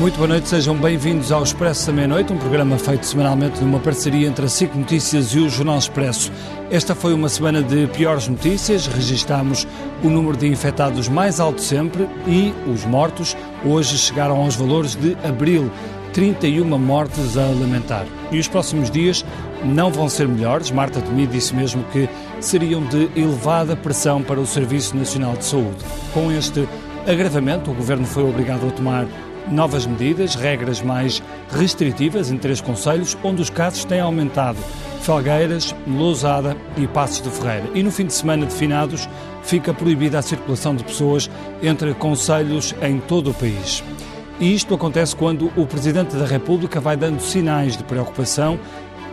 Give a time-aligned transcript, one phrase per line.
[0.00, 4.26] Muito boa noite, sejam bem-vindos ao Expresso da Meia-Noite, um programa feito semanalmente numa parceria
[4.26, 6.32] entre a SIC Notícias e o Jornal Expresso.
[6.70, 9.68] Esta foi uma semana de piores notícias, registámos
[10.02, 15.18] o número de infectados mais alto sempre e os mortos hoje chegaram aos valores de
[15.22, 15.70] abril,
[16.14, 18.06] 31 mortes a lamentar.
[18.32, 19.22] E os próximos dias
[19.62, 20.70] não vão ser melhores.
[20.70, 22.08] Marta Temi disse mesmo que
[22.40, 25.84] seriam de elevada pressão para o Serviço Nacional de Saúde.
[26.14, 26.66] Com este
[27.06, 29.06] agravamento, o Governo foi obrigado a tomar
[29.50, 34.58] novas medidas, regras mais restritivas em três conselhos, onde os casos têm aumentado.
[35.02, 37.70] Felgueiras, Lousada e Passos de Ferreira.
[37.74, 39.08] E no fim de semana de finados
[39.42, 41.30] fica proibida a circulação de pessoas
[41.62, 43.82] entre conselhos em todo o país.
[44.38, 48.58] E isto acontece quando o Presidente da República vai dando sinais de preocupação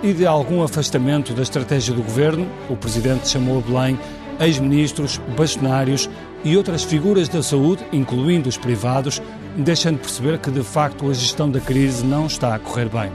[0.04, 2.48] e de algum afastamento da estratégia do governo.
[2.70, 4.00] O Presidente chamou a Belém
[4.40, 6.10] ex-ministros, bastonários
[6.44, 9.22] e outras figuras da saúde, incluindo os privados,
[9.58, 13.12] deixando perceber que de facto a gestão da crise não está a correr bem.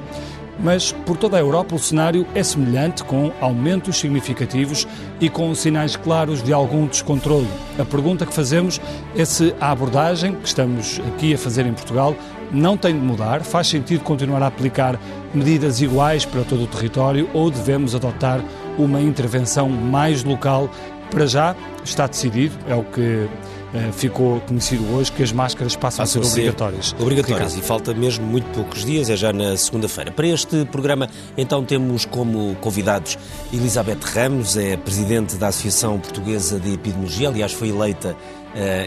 [0.58, 4.86] Mas por toda a Europa o cenário é semelhante, com aumentos significativos
[5.20, 7.48] e com sinais claros de algum descontrole.
[7.78, 8.80] A pergunta que fazemos
[9.16, 12.14] é se a abordagem que estamos aqui a fazer em Portugal
[12.52, 15.00] não tem de mudar, faz sentido continuar a aplicar
[15.34, 18.44] medidas iguais para todo o território ou devemos adotar
[18.76, 20.68] uma intervenção mais local
[21.10, 23.28] para já está decidido, é o que
[23.92, 26.94] ficou conhecido hoje, que as máscaras passam, passam a ser obrigatórias.
[26.98, 30.10] Obrigatórias, e falta mesmo muito poucos dias, é já na segunda-feira.
[30.10, 33.18] Para este programa, então, temos como convidados
[33.52, 38.41] Elizabeth Ramos, é presidente da Associação Portuguesa de Epidemiologia, aliás, foi eleita eh,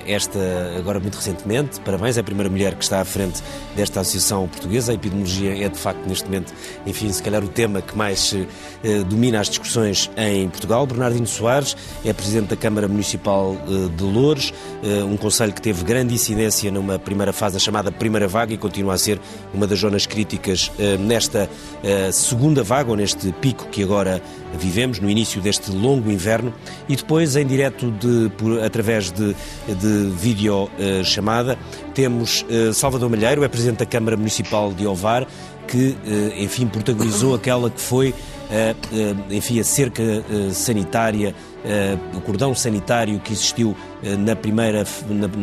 [0.05, 0.39] esta
[0.77, 1.79] agora muito recentemente.
[1.81, 3.41] Parabéns, é a primeira mulher que está à frente
[3.75, 4.91] desta associação portuguesa.
[4.91, 6.53] A epidemiologia é de facto neste momento,
[6.85, 10.85] enfim, se calhar o tema que mais uh, domina as discussões em Portugal.
[10.85, 14.53] Bernardino Soares é presidente da Câmara Municipal uh, de Louros,
[15.09, 18.93] um conselho que teve grande incidência numa primeira fase, a chamada primeira vaga, e continua
[18.93, 19.19] a ser
[19.53, 21.49] uma das zonas críticas nesta
[22.13, 24.21] segunda vaga, ou neste pico que agora
[24.59, 26.53] vivemos, no início deste longo inverno,
[26.87, 29.35] e depois em direto de, por, através de
[29.67, 31.57] de videochamada.
[31.93, 35.27] Temos eh, Salvador Malheiro, é Presidente da Câmara Municipal de Ovar,
[35.67, 38.13] que, eh, enfim, protagonizou aquela que foi,
[38.51, 38.75] eh,
[39.29, 40.03] enfim, a cerca
[40.51, 41.35] sanitária,
[42.13, 43.75] o cordão sanitário que existiu
[44.19, 44.85] na primeira,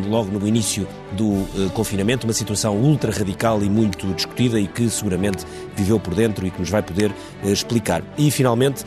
[0.08, 5.44] logo no início do confinamento, uma situação ultra radical e muito discutida e que seguramente
[5.76, 7.12] viveu por dentro e que nos vai poder
[7.44, 8.02] explicar.
[8.16, 8.84] E, finalmente,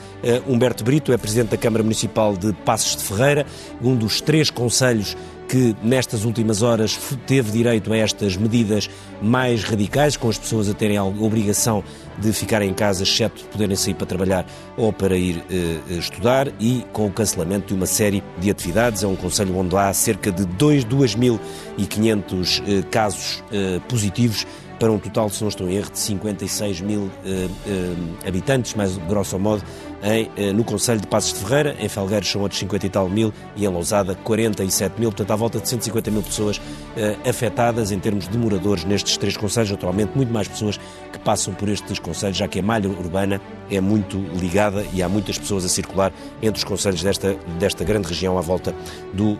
[0.47, 3.45] Humberto Brito é Presidente da Câmara Municipal de Passos de Ferreira,
[3.81, 5.17] um dos três conselhos
[5.47, 8.89] que nestas últimas horas teve direito a estas medidas
[9.21, 11.83] mais radicais, com as pessoas a terem a obrigação
[12.17, 14.45] de ficar em casa, exceto poderem sair para trabalhar
[14.77, 19.03] ou para ir eh, estudar, e com o cancelamento de uma série de atividades.
[19.03, 24.45] É um conselho onde há cerca de 2.500 eh, casos eh, positivos
[24.79, 28.97] para um total, se não estou em erro, de 56 mil eh, eh, habitantes, mais
[28.97, 29.63] grosso modo,
[30.05, 33.09] em, eh, no Conselho de Passos de Ferreira, em Felgueiros são outros 50 e tal
[33.09, 36.61] mil e em Lousada 47 mil, portanto à volta de 150 mil pessoas
[37.27, 40.77] afetadas em termos de moradores nestes três conselhos, atualmente muito mais pessoas
[41.11, 45.09] que passam por estes conselhos, já que a malha urbana é muito ligada e há
[45.09, 48.73] muitas pessoas a circular entre os conselhos desta, desta grande região à volta
[49.13, 49.37] do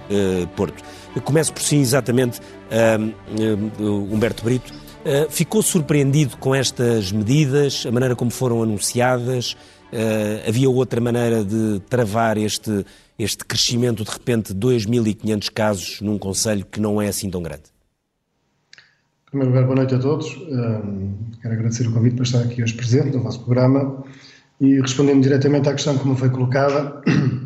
[0.56, 0.84] Porto.
[1.24, 2.42] começo por si exatamente,
[4.12, 4.74] Humberto Brito,
[5.06, 9.56] Uh, ficou surpreendido com estas medidas, a maneira como foram anunciadas?
[9.94, 12.86] Uh, havia outra maneira de travar este,
[13.18, 17.64] este crescimento de repente de 2.500 casos num Conselho que não é assim tão grande?
[19.28, 20.28] Em primeiro lugar, boa noite a todos.
[20.28, 24.04] Uh, quero agradecer o convite para estar aqui hoje presente no vosso programa
[24.60, 27.02] e respondendo diretamente à questão que me foi colocada,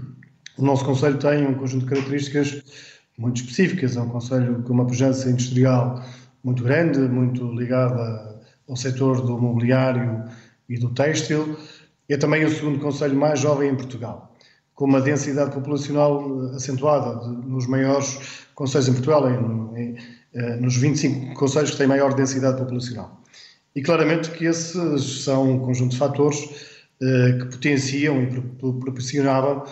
[0.58, 2.64] o nosso Conselho tem um conjunto de características
[3.18, 3.98] muito específicas.
[3.98, 6.04] É um Conselho com uma pujança industrial
[6.44, 10.24] muito grande, muito ligada ao setor do mobiliário
[10.70, 11.58] e do têxtil.
[12.10, 14.36] É também o segundo conselho mais jovem em Portugal,
[14.74, 19.98] com uma densidade populacional acentuada de, nos maiores conselhos em Portugal, em, em,
[20.34, 23.22] eh, nos 25 conselhos que têm maior densidade populacional.
[23.76, 26.50] E claramente que esses são um conjunto de fatores
[27.00, 28.42] eh, que potenciam e
[28.80, 29.64] proporcionavam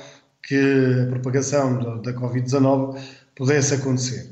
[0.43, 2.99] que a propagação da, da Covid-19
[3.35, 4.31] pudesse acontecer.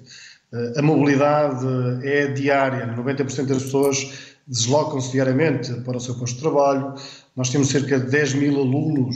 [0.78, 1.66] A mobilidade
[2.04, 6.94] é diária, 90% das pessoas deslocam-se diariamente para o seu posto de trabalho.
[7.36, 9.15] Nós temos cerca de 10 mil alunos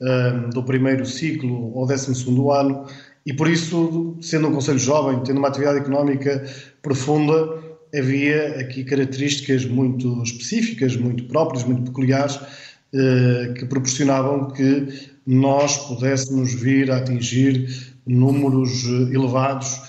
[0.00, 2.86] um, do primeiro ciclo ou 12 ano,
[3.24, 6.44] e por isso, sendo um Conselho jovem, tendo uma atividade económica
[6.80, 7.34] profunda,
[7.94, 16.54] havia aqui características muito específicas, muito próprias, muito peculiares, uh, que proporcionavam que nós pudéssemos
[16.54, 17.68] vir a atingir
[18.06, 19.80] números elevados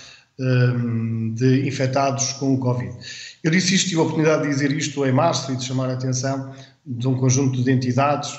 [1.34, 2.94] de infectados com o Covid.
[3.42, 5.94] Eu disse isto, tive a oportunidade de dizer isto em março e de chamar a
[5.94, 6.52] atenção
[6.84, 8.38] de um conjunto de entidades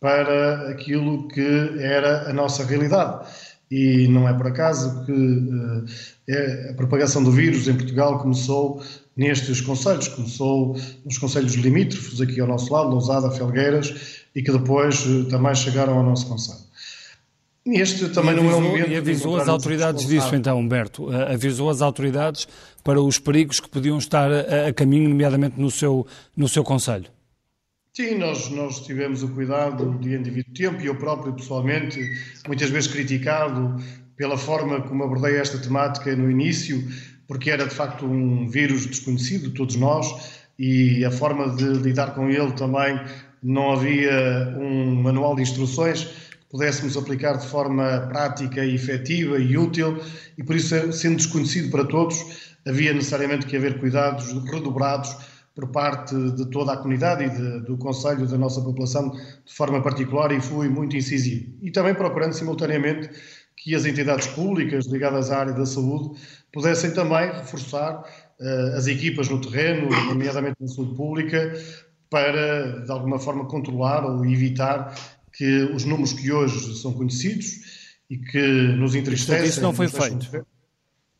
[0.00, 3.26] para aquilo que era a nossa realidade.
[3.70, 8.82] E não é por acaso que uh, a propagação do vírus em Portugal começou
[9.14, 15.04] nestes conselhos, começou nos conselhos limítrofes, aqui ao nosso lado, Lousada, Felgueiras, e que depois
[15.04, 16.67] uh, também chegaram ao nosso conselho.
[17.74, 18.90] Este também avisou, não é um momento.
[18.90, 21.10] E avisou as autoridades disso, então, Humberto?
[21.10, 22.48] Avisou as autoridades
[22.82, 26.06] para os perigos que podiam estar a, a caminho, nomeadamente no seu,
[26.36, 27.06] no seu Conselho?
[27.92, 31.98] Sim, nós, nós tivemos o cuidado de indivíduo tempo e eu próprio, pessoalmente,
[32.46, 33.76] muitas vezes criticado
[34.16, 36.82] pela forma como abordei esta temática no início,
[37.26, 42.28] porque era de facto um vírus desconhecido, todos nós, e a forma de lidar com
[42.28, 43.00] ele também
[43.42, 46.08] não havia um manual de instruções
[46.50, 49.98] pudéssemos aplicar de forma prática efetiva e útil,
[50.36, 52.24] e por isso, sendo desconhecido para todos,
[52.66, 55.16] havia necessariamente que haver cuidados redobrados
[55.54, 59.82] por parte de toda a comunidade e de, do Conselho da nossa população de forma
[59.82, 61.52] particular e fui muito incisivo.
[61.60, 63.10] E também procurando simultaneamente
[63.56, 66.16] que as entidades públicas ligadas à área da saúde
[66.52, 68.04] pudessem também reforçar
[68.40, 71.52] uh, as equipas no terreno, nomeadamente na saúde pública,
[72.08, 74.94] para de alguma forma controlar ou evitar
[75.38, 77.60] que os números que hoje são conhecidos
[78.10, 78.42] e que
[78.76, 79.48] nos entristecem.
[79.48, 80.44] Isso não foi feito.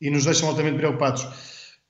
[0.00, 1.24] E nos deixam altamente preocupados.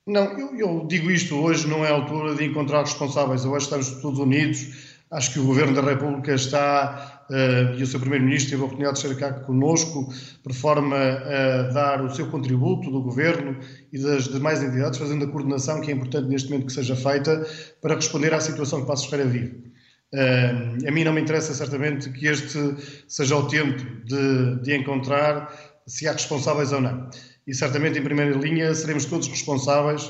[0.05, 3.89] Não, eu, eu, digo isto, hoje não é a altura de encontrar responsáveis, hoje estamos
[4.01, 4.67] todos unidos,
[5.11, 9.01] acho que o Governo da República está, uh, e o seu Primeiro-Ministro teve a oportunidade
[9.01, 10.11] de estar cá conosco,
[10.43, 13.57] por forma a dar o seu contributo do Governo
[13.91, 17.45] e das demais entidades, fazendo a coordenação que é importante neste momento que seja feita
[17.81, 19.69] para responder à situação que Passos Ferreira vive.
[20.13, 22.57] Uh, a mim não me interessa certamente que este
[23.07, 25.53] seja o tempo de, de, encontrar
[25.85, 27.09] se há responsáveis ou não.
[27.45, 30.03] E certamente, em primeira linha, seremos todos responsáveis,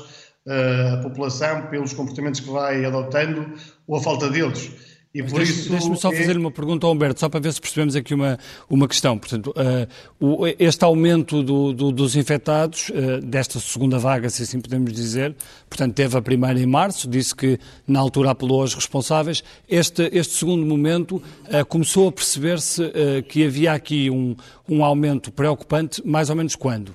[0.46, 3.52] uh, a população, pelos comportamentos que vai adotando
[3.86, 4.70] ou a falta deles.
[5.12, 5.70] E por deixe, isso.
[5.70, 6.16] Deixe-me só é...
[6.16, 9.18] fazer uma pergunta ao Humberto, só para ver se percebemos aqui uma, uma questão.
[9.18, 9.88] Portanto, uh,
[10.24, 15.34] o, este aumento do, do, dos infectados, uh, desta segunda vaga, se assim podemos dizer,
[15.68, 17.58] portanto, teve a primeira em março, disse que
[17.88, 19.42] na altura apelou aos responsáveis.
[19.68, 22.80] Este, este segundo momento uh, começou a perceber-se
[23.28, 24.36] que havia aqui um,
[24.68, 26.94] um aumento preocupante, mais ou menos quando?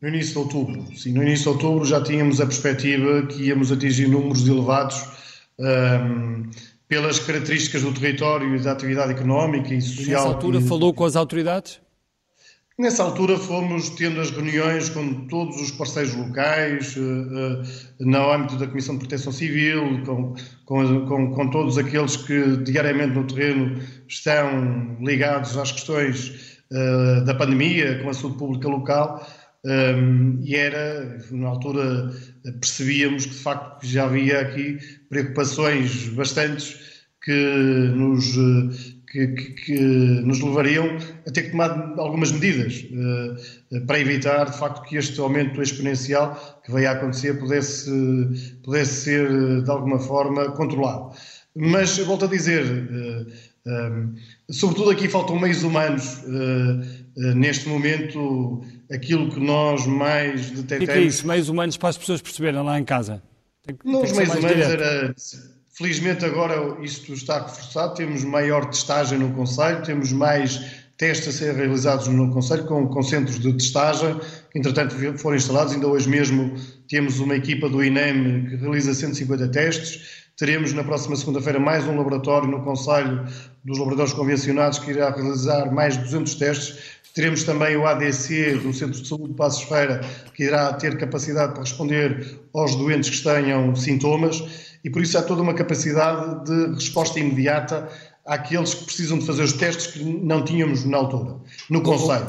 [0.00, 0.96] No início de outubro.
[0.96, 5.04] Sim, no início de outubro já tínhamos a perspectiva que íamos atingir números elevados.
[5.58, 6.48] Um,
[6.88, 10.24] pelas características do território e da atividade económica e social.
[10.24, 11.80] Nessa altura falou com as autoridades?
[12.78, 17.62] Nessa altura fomos tendo as reuniões com todos os parceiros locais, uh, uh,
[17.98, 23.16] no âmbito da Comissão de Proteção Civil, com, com, com, com, todos aqueles que diariamente
[23.16, 29.26] no terreno estão ligados às questões uh, da pandemia, com a saúde pública local,
[29.64, 32.12] um, e era, na altura,
[32.60, 34.78] percebíamos que de facto já havia aqui
[35.08, 36.78] preocupações bastantes
[37.22, 38.34] que nos,
[39.10, 40.96] que, que, que nos levariam
[41.26, 46.60] a ter que tomar algumas medidas uh, para evitar, de facto, que este aumento exponencial
[46.64, 47.90] que veio a acontecer pudesse,
[48.62, 51.12] pudesse ser, de alguma forma, controlado.
[51.54, 52.64] Mas, volto a dizer,
[54.50, 56.22] sobretudo aqui faltam meios humanos.
[57.18, 60.84] Uh, neste momento, aquilo que nós mais detectamos.
[60.84, 61.26] O que é isso?
[61.26, 63.20] Meios humanos para as pessoas perceberem lá em casa?
[63.66, 64.82] Tem, não, os meios humanos direto.
[64.82, 65.14] era.
[65.76, 70.60] Felizmente agora isto está reforçado, temos maior testagem no Conselho, temos mais
[70.96, 74.18] testes a ser realizados no Conselho com, com centros de testagem,
[74.50, 76.52] que entretanto foram instalados, ainda hoje mesmo
[76.88, 81.96] temos uma equipa do INEM que realiza 150 testes, teremos na próxima segunda-feira mais um
[81.96, 83.24] laboratório no Conselho
[83.64, 88.72] dos laboratórios convencionados que irá realizar mais de 200 testes, Teremos também o ADC do
[88.72, 90.00] Centro de Saúde de Passos Feira,
[90.34, 94.42] que irá ter capacidade para responder aos doentes que tenham sintomas
[94.84, 97.88] e por isso há toda uma capacidade de resposta imediata
[98.24, 101.36] àqueles que precisam de fazer os testes que não tínhamos na altura,
[101.70, 102.26] no Conselho.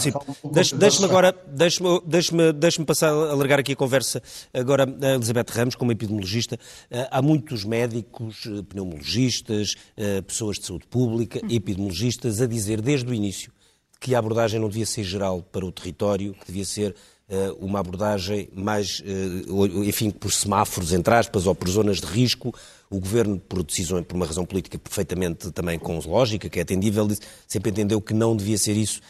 [0.77, 4.21] Deixe-me agora, deixe-me deixe deixe passar, alargar aqui a conversa
[4.53, 6.57] agora a Elizabeth Ramos, como epidemiologista.
[6.89, 13.09] Eh, há muitos médicos, eh, pneumologistas, eh, pessoas de saúde pública, epidemiologistas, a dizer desde
[13.09, 13.51] o início
[13.99, 16.95] que a abordagem não devia ser geral para o território, que devia ser
[17.29, 22.53] uh, uma abordagem mais, uh, enfim, por semáforos, entre aspas, ou por zonas de risco.
[22.89, 27.07] O Governo, por decisão, por uma razão política perfeitamente também com lógica, que é atendível,
[27.47, 29.01] sempre entendeu que não devia ser isso,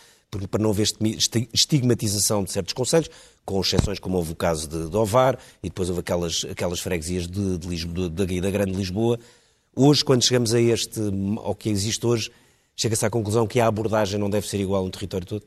[0.52, 0.88] para não haver
[1.54, 3.10] estigmatização de certos conselhos,
[3.46, 7.28] com exceções como houve o caso de, de Ovar, e depois houve aquelas, aquelas freguesias
[7.28, 9.20] de, de Lisboa, da, da Grande Lisboa.
[9.76, 11.00] Hoje, quando chegamos a este,
[11.38, 12.30] ao que existe hoje,
[12.80, 15.44] chega-se à conclusão que a abordagem não deve ser igual no território todo?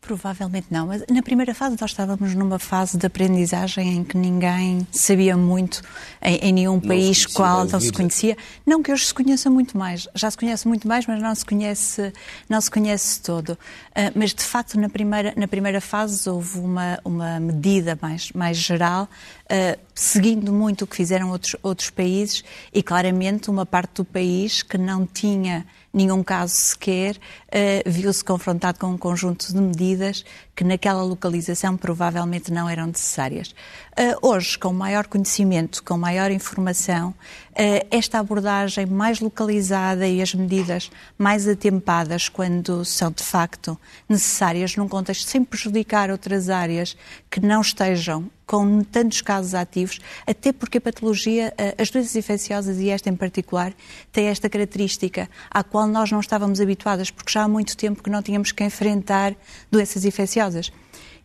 [0.00, 4.86] Provavelmente não, mas na primeira fase nós estávamos numa fase de aprendizagem em que ninguém
[4.92, 5.82] sabia muito
[6.22, 8.36] em, em nenhum não país qual não se conhecia.
[8.64, 11.44] Não que hoje se conheça muito mais, já se conhece muito mais, mas não se
[11.44, 12.12] conhece,
[12.48, 13.50] não se conhece todo.
[13.50, 18.56] Uh, mas de facto na primeira, na primeira fase houve uma, uma medida mais, mais
[18.56, 19.08] geral,
[19.50, 24.62] uh, seguindo muito o que fizeram outros, outros países e claramente uma parte do país
[24.62, 30.24] que não tinha nenhum caso sequer, uh, viu-se confrontado com um conjunto de medidas
[30.58, 33.54] que naquela localização provavelmente não eram necessárias.
[33.92, 40.34] Uh, hoje, com maior conhecimento, com maior informação, uh, esta abordagem mais localizada e as
[40.34, 46.96] medidas mais atempadas quando são de facto necessárias num contexto sem prejudicar outras áreas
[47.30, 52.88] que não estejam com tantos casos ativos, até porque a patologia, as doenças infecciosas e
[52.88, 53.74] esta em particular,
[54.10, 58.08] tem esta característica à qual nós não estávamos habituadas, porque já há muito tempo que
[58.08, 59.36] não tínhamos que enfrentar
[59.70, 60.47] doenças infecciosas.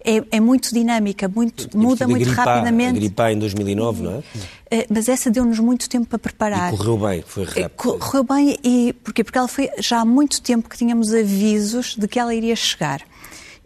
[0.05, 2.97] É, é, muito dinâmica, muito, muda muito rapidamente.
[2.97, 4.23] A gripar em 2009, não é?
[4.69, 4.85] é?
[4.89, 6.73] Mas essa deu-nos muito tempo para preparar.
[6.73, 7.69] E correu bem, foi rápido.
[7.99, 9.23] Correu bem, e porquê?
[9.23, 13.01] Porque ela foi já há muito tempo que tínhamos avisos de que ela iria chegar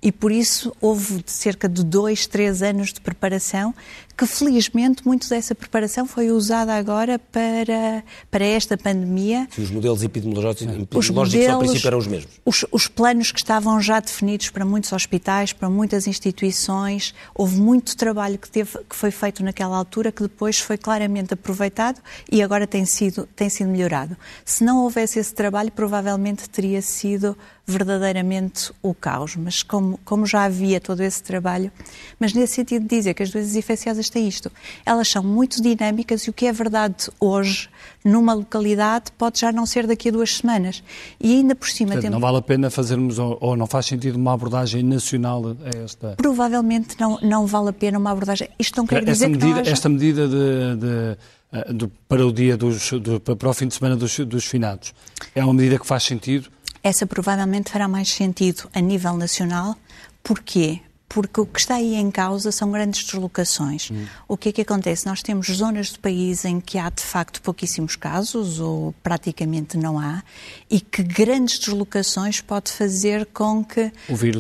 [0.01, 3.73] e por isso houve cerca de dois, três anos de preparação
[4.17, 9.47] que felizmente muito dessa preparação foi usada agora para, para esta pandemia.
[9.51, 12.31] Sim, os modelos epidemiológicos, epidemiológicos os modelos, ao princípio eram os mesmos.
[12.43, 17.95] Os, os, planos que estavam já definidos para muitos hospitais, para muitas instituições, houve muito
[17.95, 22.65] trabalho que, teve, que foi feito naquela altura que depois foi claramente aproveitado e agora
[22.65, 24.17] tem sido, tem sido melhorado.
[24.43, 30.45] Se não houvesse esse trabalho, provavelmente teria sido verdadeiramente o caos, mas como, como já
[30.45, 31.69] havia todo esse trabalho,
[32.17, 34.51] mas nesse sentido de dizer que as doenças infecciosas têm isto.
[34.85, 37.69] Elas são muito dinâmicas e o que é verdade hoje,
[38.03, 40.83] numa localidade, pode já não ser daqui a duas semanas.
[41.19, 42.15] E ainda por cima Portanto, temos...
[42.15, 46.15] Não vale a pena fazermos, ou não faz sentido uma abordagem nacional a esta...
[46.17, 48.49] Provavelmente não, não vale a pena uma abordagem...
[48.57, 49.71] Isto não quer dizer esta medida, que haja...
[49.71, 51.17] Esta medida de, de...
[51.51, 54.93] Eh, para o dia dos, do, para o fim de semana dos, dos finados.
[55.33, 56.49] É uma medida que faz sentido?
[56.83, 59.75] Essa provavelmente fará mais sentido a nível nacional.
[60.23, 60.81] Porquê?
[61.09, 63.89] Porque o que está aí em causa são grandes deslocações.
[63.89, 64.05] Hum.
[64.27, 65.05] O que é que acontece?
[65.07, 69.97] Nós temos zonas do país em que há de facto pouquíssimos casos ou praticamente não
[69.97, 70.21] há
[70.69, 73.91] e que grandes deslocações pode fazer com que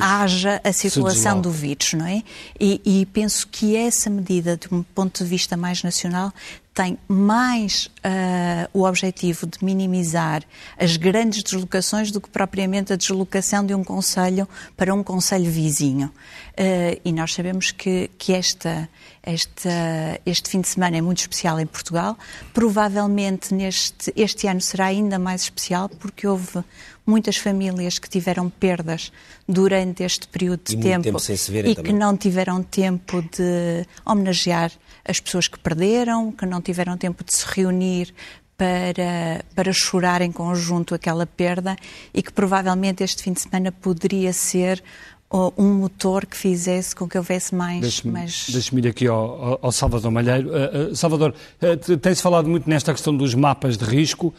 [0.01, 2.21] haja a circulação do vírus, não é?
[2.59, 6.33] E, e penso que essa medida, de um ponto de vista mais nacional,
[6.77, 10.43] tem mais uh, o objetivo de minimizar
[10.77, 16.11] as grandes deslocações do que propriamente a deslocação de um conselho para um conselho vizinho.
[16.51, 18.87] Uh, e nós sabemos que, que esta,
[19.27, 22.17] esta, este fim de semana é muito especial em Portugal.
[22.53, 26.63] Provavelmente neste este ano será ainda mais especial porque houve
[27.05, 29.11] muitas famílias que tiveram perdas
[29.47, 31.75] durante este período de e tempo, tempo e também.
[31.75, 34.71] que não tiveram tempo de homenagear
[35.03, 38.13] as pessoas que perderam, que não tiveram tempo de se reunir
[38.57, 41.75] para, para chorar em conjunto aquela perda
[42.13, 44.81] e que provavelmente este fim de semana poderia ser
[45.31, 47.81] um motor que fizesse com que houvesse mais...
[47.81, 48.47] Deixe-me mais...
[48.49, 50.49] deixe ir aqui ao, ao, Salvador Malheiro.
[50.49, 54.33] Uh, uh, Salvador, uh, tem-se falado muito nesta questão dos mapas de risco.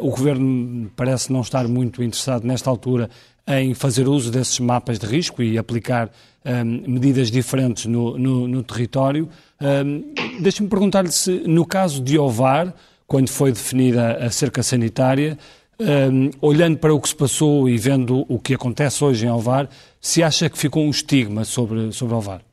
[0.00, 3.08] o Governo parece não estar muito interessado nesta altura
[3.46, 6.10] em fazer uso desses mapas de risco e aplicar
[6.44, 9.28] um, medidas diferentes no, no, no território.
[9.60, 12.74] Um, Deixe-me perguntar-lhe se, no caso de Ovar,
[13.06, 15.38] quando foi definida a cerca sanitária,
[15.78, 19.68] um, olhando para o que se passou e vendo o que acontece hoje em Ovar,
[20.04, 22.44] se acha que ficou um estigma sobre, sobre Ovar?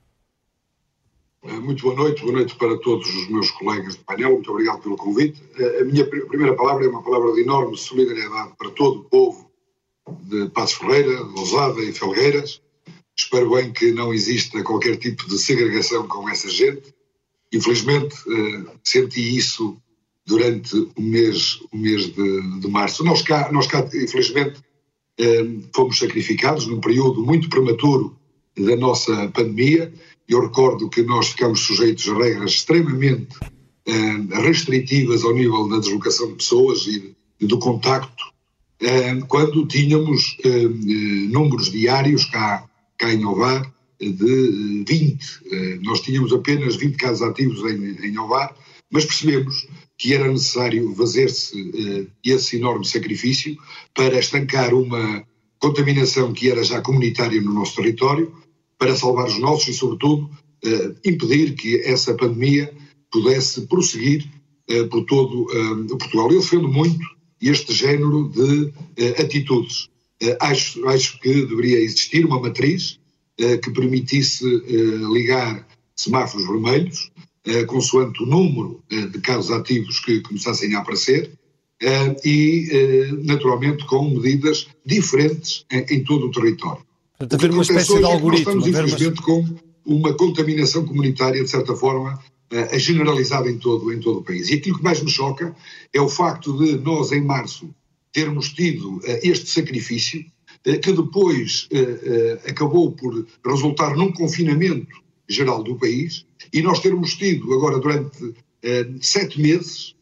[1.43, 4.81] Eh, muito boa noite, boa noite para todos os meus colegas de painel, muito obrigado
[4.81, 5.43] pelo convite.
[5.60, 9.51] Eh, a minha primeira palavra é uma palavra de enorme solidariedade para todo o povo
[10.22, 12.62] de Passos Ferreira, de Lousada e Felgueiras.
[13.17, 16.96] Espero bem que não exista qualquer tipo de segregação com essa gente.
[17.51, 19.77] Infelizmente, eh, senti isso
[20.25, 23.03] durante o mês, o mês de, de março.
[23.03, 24.63] Nós cá, nós cá, infelizmente,
[25.20, 28.15] eh, fomos sacrificados num período muito prematuro
[28.58, 29.91] da nossa pandemia.
[30.27, 33.38] Eu recordo que nós ficamos sujeitos a regras extremamente
[33.86, 37.15] eh, restritivas ao nível da deslocação de pessoas e
[37.46, 38.32] do contacto
[39.27, 40.38] quando tínhamos
[41.30, 45.82] números diários cá, cá em Ovar de 20.
[45.84, 48.56] Nós tínhamos apenas 20 casos ativos em, em Ovar,
[48.91, 49.68] mas percebemos
[50.01, 53.55] que era necessário fazer-se esse enorme sacrifício
[53.93, 55.24] para estancar uma
[55.60, 58.34] contaminação que era já comunitária no nosso território,
[58.79, 60.27] para salvar os nossos e, sobretudo,
[61.05, 62.74] impedir que essa pandemia
[63.12, 64.25] pudesse prosseguir
[64.89, 66.31] por todo o Portugal.
[66.31, 67.05] Eu defendo muito
[67.39, 68.74] este género de
[69.22, 69.88] atitudes.
[70.39, 73.00] Acho, acho que deveria existir uma matriz
[73.38, 74.43] que permitisse
[75.13, 77.12] ligar semáforos vermelhos,
[77.67, 81.31] consoante o número de casos ativos que começassem a aparecer,
[82.24, 86.86] e, naturalmente, com medidas diferentes em, todo o território.
[87.17, 88.55] Portanto, haver uma espécie de algoritmo.
[88.55, 89.43] Nós estamos, infelizmente, com
[89.83, 92.19] uma contaminação comunitária, de certa forma,
[92.74, 94.50] generalizada em todo, em todo o país.
[94.50, 95.55] E aquilo que mais me choca
[95.91, 97.74] é o facto de nós, em março,
[98.13, 100.24] termos tido este sacrifício,
[100.63, 101.67] que depois
[102.48, 108.34] acabou por resultar num confinamento geral do país, e nós termos tido agora durante
[109.01, 109.96] sete meses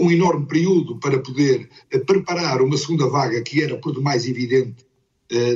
[0.00, 1.68] um enorme período para poder
[2.06, 4.86] preparar uma segunda vaga que era por demais evidente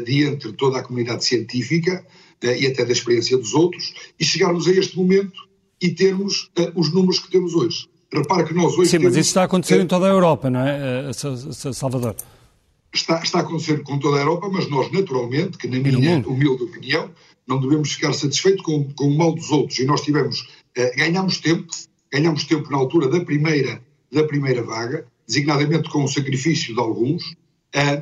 [0.04, 2.04] diante de toda a comunidade científica
[2.42, 5.48] e até da experiência dos outros, e chegarmos a este momento
[5.80, 7.88] e termos os números que temos hoje.
[8.12, 8.90] Repara que nós hoje.
[8.90, 11.10] Sim, temos, mas isso está a acontecer em toda a Europa, não é,
[11.72, 12.14] Salvador?
[12.92, 16.62] Está, está a acontecer com toda a Europa, mas nós, naturalmente, que na minha humilde
[16.62, 17.10] opinião,
[17.52, 19.78] não devemos ficar satisfeitos com, com o mal dos outros.
[19.78, 20.48] E nós tivemos,
[20.96, 21.66] ganhamos tempo,
[22.12, 27.34] ganhamos tempo na altura da primeira, da primeira vaga, designadamente com o sacrifício de alguns,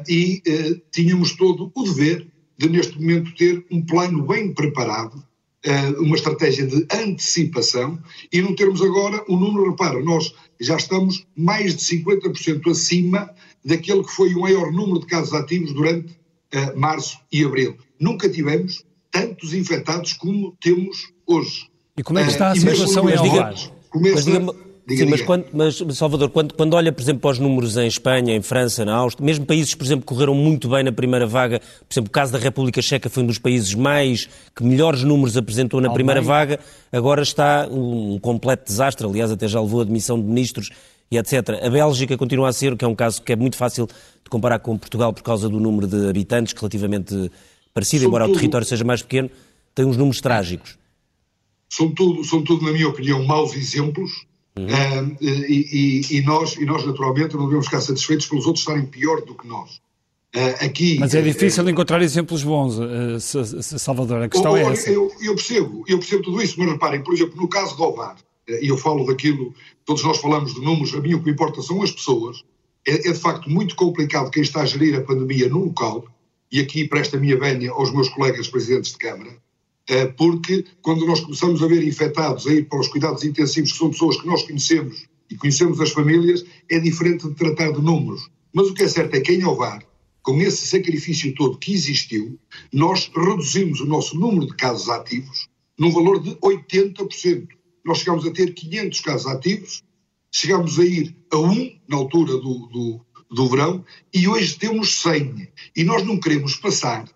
[0.08, 0.42] e
[0.90, 2.26] tínhamos todo o dever
[2.56, 5.22] de, neste momento, ter um plano bem preparado
[5.62, 7.98] eh, uma estratégia de antecipação
[8.32, 13.30] e não termos agora um número, repara, nós já estamos mais de 50% acima
[13.62, 16.12] daquele que foi o maior número de casos ativos durante
[16.54, 17.76] uh, março e abril.
[17.98, 21.68] Nunca tivemos tantos infectados como temos hoje.
[21.96, 23.70] E como é que está a situação em Algarve?
[23.90, 24.30] Começa,
[24.90, 27.86] Diga, Sim, mas, quando, mas, Salvador, quando, quando olha, por exemplo, para os números em
[27.86, 31.28] Espanha, em França, na Áustria, mesmo países, por exemplo, que correram muito bem na primeira
[31.28, 35.04] vaga, por exemplo, o caso da República Checa foi um dos países mais, que melhores
[35.04, 36.58] números apresentou na primeira vaga,
[36.90, 40.70] agora está um, um completo desastre, aliás, até já levou a admissão de ministros
[41.08, 41.60] e etc.
[41.62, 44.58] A Bélgica continua a ser, que é um caso que é muito fácil de comparar
[44.58, 47.30] com Portugal por causa do número de habitantes, relativamente
[47.72, 49.30] parecido, embora o território seja mais pequeno,
[49.74, 50.78] tem uns números trágicos.
[51.68, 54.28] São tudo, são tudo, na minha opinião, maus exemplos
[54.58, 55.16] Uhum.
[55.20, 59.22] e, e, e, nós, e nós, naturalmente, não devemos ficar satisfeitos pelos outros estarem pior
[59.22, 59.80] do que nós.
[60.34, 63.18] Uh, aqui, Mas é difícil uh, encontrar exemplos bons, uh,
[63.62, 64.22] Salvador.
[64.22, 64.88] A questão é essa.
[64.88, 68.16] Eu, eu, percebo, eu percebo tudo isso, mas reparem, por exemplo, no caso do Ovar,
[68.46, 69.52] e eu falo daquilo,
[69.84, 72.44] todos nós falamos de números, a mim o que importa são as pessoas.
[72.86, 76.04] É, é de facto muito complicado quem está a gerir a pandemia no local,
[76.50, 79.30] e aqui presta a minha vénia aos meus colegas presidentes de Câmara,
[79.88, 83.78] eh, porque quando nós começamos a ver infectados a ir para os cuidados intensivos, que
[83.78, 88.28] são pessoas que nós conhecemos e conhecemos as famílias, é diferente de tratar de números.
[88.52, 89.84] Mas o que é certo é que em Ovar,
[90.22, 92.38] com esse sacrifício todo que existiu,
[92.72, 97.48] nós reduzimos o nosso número de casos ativos num valor de 80%.
[97.84, 99.82] Nós chegamos a ter 500 casos ativos,
[100.30, 105.48] chegamos a ir a 1 na altura do, do, do verão e hoje temos 100.
[105.76, 107.08] E nós não queremos passar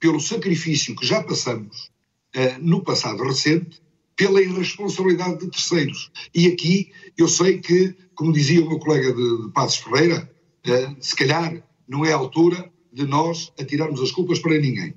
[0.00, 1.90] pelo sacrifício que já passamos
[2.34, 3.80] uh, no passado recente
[4.16, 6.10] pela irresponsabilidade de terceiros.
[6.34, 10.30] E aqui eu sei que, como dizia o meu colega de, de Passos Ferreira,
[10.66, 14.94] uh, se calhar não é a altura de nós atirarmos as culpas para ninguém.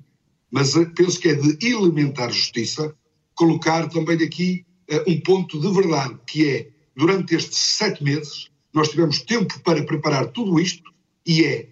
[0.50, 2.94] Mas uh, penso que é de elementar justiça
[3.34, 4.64] colocar também aqui
[5.08, 10.26] um ponto de verdade, que é, durante estes sete meses, nós tivemos tempo para preparar
[10.26, 10.92] tudo isto
[11.24, 11.68] e é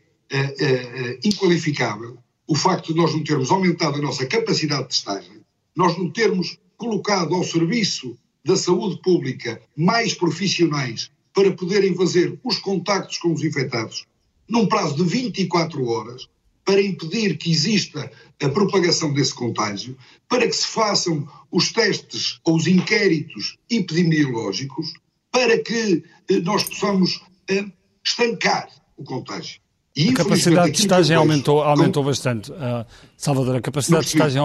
[1.25, 5.43] inqualificável o facto de nós não termos aumentado a nossa capacidade de testagem,
[5.77, 12.59] nós não termos colocado ao serviço da saúde pública mais profissionais para poderem fazer os
[12.59, 14.07] contactos com os infectados
[14.49, 16.29] num prazo de 24 horas
[16.65, 18.11] para impedir que exista
[18.41, 19.97] a propagação desse contágio,
[20.29, 24.93] para que se façam os testes ou os inquéritos epidemiológicos,
[25.33, 27.65] para que eh, nós possamos eh,
[28.05, 29.63] estancar o contágio.
[29.95, 32.51] E, a capacidade de testagem aumentou, aumentou bastante.
[32.51, 34.41] Uh, Salvador, a capacidade, de testagem,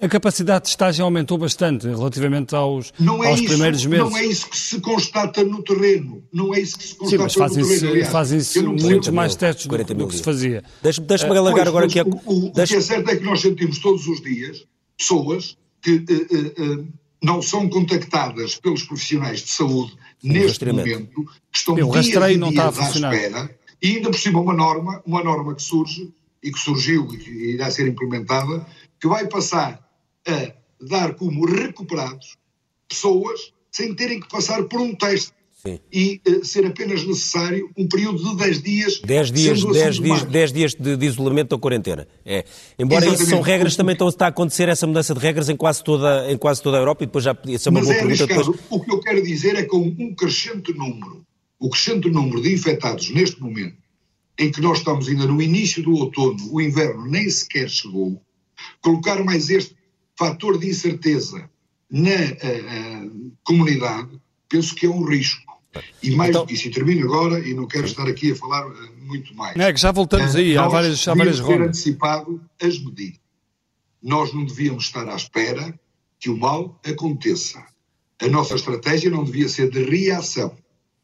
[0.00, 4.10] a capacidade de testagem aumentou bastante relativamente aos, é aos isso, primeiros meses.
[4.10, 6.24] Não é isso que se constata no terreno.
[6.32, 8.10] Não é isso que se constata Sim, mas fazem no terreno.
[8.10, 10.64] Fazem-se muitos mais testes do, do, que se fazia.
[10.82, 12.00] Deixa-me deixa uh, alargar agora aqui.
[12.00, 14.64] O, o, o que é certo é que nós sentimos todos os dias
[14.96, 16.88] pessoas que uh, uh,
[17.22, 22.36] não são contactadas pelos profissionais de saúde Sim, neste momento, que estão o dias e
[22.36, 26.50] não dias à espera e ainda por cima uma norma, uma norma que surge e
[26.50, 28.66] que surgiu e que irá ser implementada,
[29.00, 29.84] que vai passar
[30.26, 32.36] a dar como recuperados
[32.88, 35.80] pessoas sem terem que passar por um teste Sim.
[35.90, 39.00] e uh, ser apenas necessário um período de 10 dias.
[39.00, 42.06] 10 dias, 10 dias, 10 dias de, de, isolamento ou quarentena.
[42.24, 42.44] É.
[42.78, 43.22] Embora Exatamente.
[43.22, 46.30] isso são regras, também estão, está a acontecer essa mudança de regras em quase toda,
[46.30, 48.26] em quase toda a Europa e depois já podia ser uma Mas boa é pergunta.
[48.26, 48.60] Depois...
[48.70, 51.26] O que eu quero dizer é que com um crescente número
[51.58, 53.76] o crescente número de infectados neste momento,
[54.38, 58.22] em que nós estamos ainda no início do outono, o inverno nem sequer chegou,
[58.80, 59.74] colocar mais este
[60.18, 61.48] fator de incerteza
[61.90, 65.46] na uh, uh, comunidade, penso que é um risco.
[66.02, 68.36] E mais então, do que isso, e termino agora, e não quero estar aqui a
[68.36, 69.56] falar uh, muito mais.
[69.56, 73.20] É que já voltamos aí, há várias, há várias ter antecipado as medidas.
[74.02, 75.78] Nós não devíamos estar à espera
[76.18, 77.62] que o mal aconteça.
[78.20, 80.56] A nossa estratégia não devia ser de reação.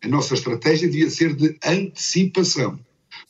[0.02, 2.78] A nossa estratégia devia ser de antecipação.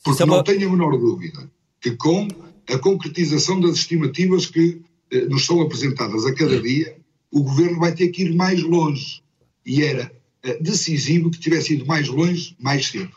[0.03, 1.49] Porque não tenho a menor dúvida
[1.81, 2.27] que com
[2.69, 6.95] a concretização das estimativas que eh, nos são apresentadas a cada dia,
[7.29, 9.21] o governo vai ter que ir mais longe.
[9.65, 10.11] E era
[10.43, 13.11] eh, decisivo que tivesse ido mais longe, mais cedo.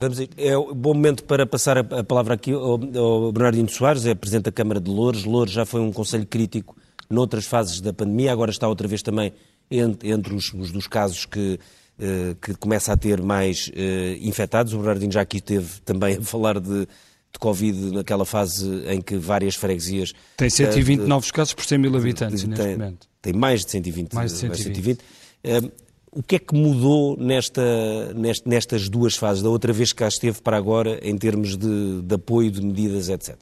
[0.00, 4.14] Vamos é um bom momento para passar a palavra aqui ao, ao Bernardino Soares, é
[4.14, 5.24] Presidente da Câmara de Louros.
[5.24, 6.76] Louros já foi um conselho crítico
[7.10, 9.32] noutras fases da pandemia, agora está outra vez também
[9.70, 11.58] entre, entre os, os, dos casos que,
[11.98, 13.72] uh, que começa a ter mais uh,
[14.20, 14.72] infectados.
[14.72, 19.16] O Bernardino já aqui teve também a falar de, de Covid naquela fase em que
[19.16, 20.12] várias freguesias...
[20.36, 23.08] Tem 120 uh, eh, novos casos por 100 mil habitantes tem, neste momento.
[23.20, 24.12] Tem mais de 120.
[24.12, 24.66] Mais de 120.
[24.66, 25.00] Mais 120.
[26.12, 27.62] O que é que mudou nesta,
[28.44, 32.14] nestas duas fases, da outra vez que cá esteve para agora, em termos de, de
[32.14, 33.36] apoio, de medidas, etc.?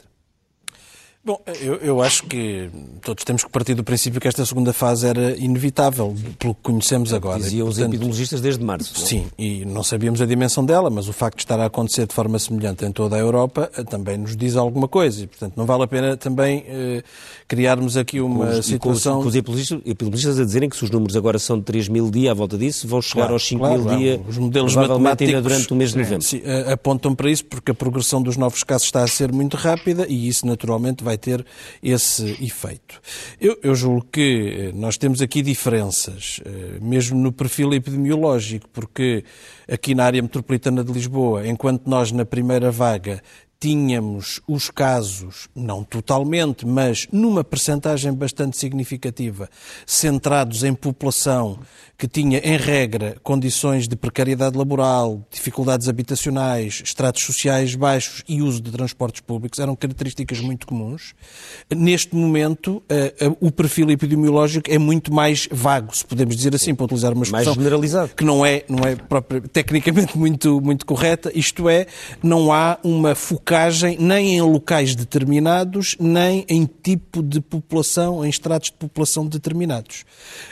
[1.27, 2.71] Bom, eu, eu, acho que
[3.03, 7.13] todos temos que partir do princípio que esta segunda fase era inevitável, pelo que conhecemos
[7.13, 7.41] agora.
[7.41, 8.95] Diziam os epidemiologistas desde março.
[8.97, 9.05] Não?
[9.05, 9.09] É?
[9.09, 12.15] Sim, e não sabíamos a dimensão dela, mas o facto de estar a acontecer de
[12.15, 15.25] forma semelhante em toda a Europa eh, também nos diz alguma coisa.
[15.25, 17.03] E, portanto, não vale a pena também eh,
[17.49, 19.21] criarmos aqui uma os, situação...
[19.21, 21.89] Com os, com os epidemiologistas a dizerem que se os números agora são de 3
[21.89, 24.77] mil dia à volta disso, vão chegar claro, aos 5 claro, mil dia, os modelos
[24.77, 26.23] matemáticos ainda durante o mês de novembro.
[26.23, 29.57] Sim, eh, apontam para isso porque a progressão dos novos casos está a ser muito
[29.57, 31.45] rápida e isso naturalmente vai ter
[31.83, 33.01] esse efeito.
[33.41, 39.25] Eu, eu julgo que eh, nós temos aqui diferenças, eh, mesmo no perfil epidemiológico, porque
[39.69, 43.23] aqui na área metropolitana de Lisboa, enquanto nós na primeira vaga
[43.59, 49.49] tínhamos os casos, não totalmente, mas numa percentagem bastante significativa,
[49.87, 51.59] centrados em população
[51.99, 58.61] que tinha, em regra, condições de precariedade laboral, dificuldades habitacionais, estratos sociais baixos e uso
[58.61, 61.15] de transportes públicos, eram características muito comuns.
[61.75, 66.75] Neste momento, eh, eh, o perfil epidemiológico é muito mais vago, se podemos dizer assim,
[66.75, 68.11] para utilizar uma expressão mais generalizado.
[68.15, 71.87] que não é, não é própria, tecnicamente muito, muito correta, isto é,
[72.23, 73.15] não há uma
[73.99, 80.05] nem em locais determinados, nem em tipo de população, em estratos de população determinados.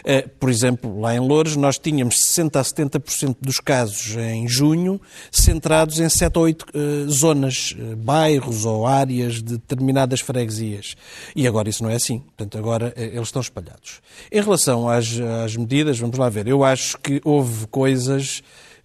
[0.05, 5.01] Eh, por exemplo, lá em valores, nós tínhamos 60% a 70% dos casos em junho
[5.31, 10.97] centrados em 7 ou 8 uh, zonas, uh, bairros ou áreas de determinadas freguesias.
[11.35, 12.21] E agora isso não é assim.
[12.21, 14.01] Portanto, agora eles estão espalhados.
[14.31, 18.43] Em relação às, às medidas, vamos lá ver, eu acho que houve coisas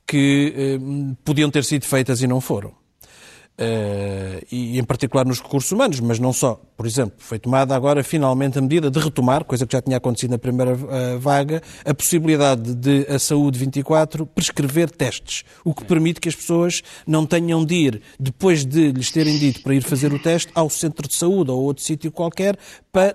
[0.08, 0.80] que
[1.24, 2.79] podiam ter sido feitas e não foram.
[3.60, 6.62] Uh, e em particular nos recursos humanos, mas não só.
[6.78, 10.32] Por exemplo, foi tomada agora finalmente a medida de retomar, coisa que já tinha acontecido
[10.32, 16.22] na primeira uh, vaga, a possibilidade de a Saúde 24 prescrever testes, o que permite
[16.22, 20.13] que as pessoas não tenham de ir, depois de lhes terem dito para ir fazer
[20.13, 22.58] o teste, ao centro de saúde ou outro sítio qualquer,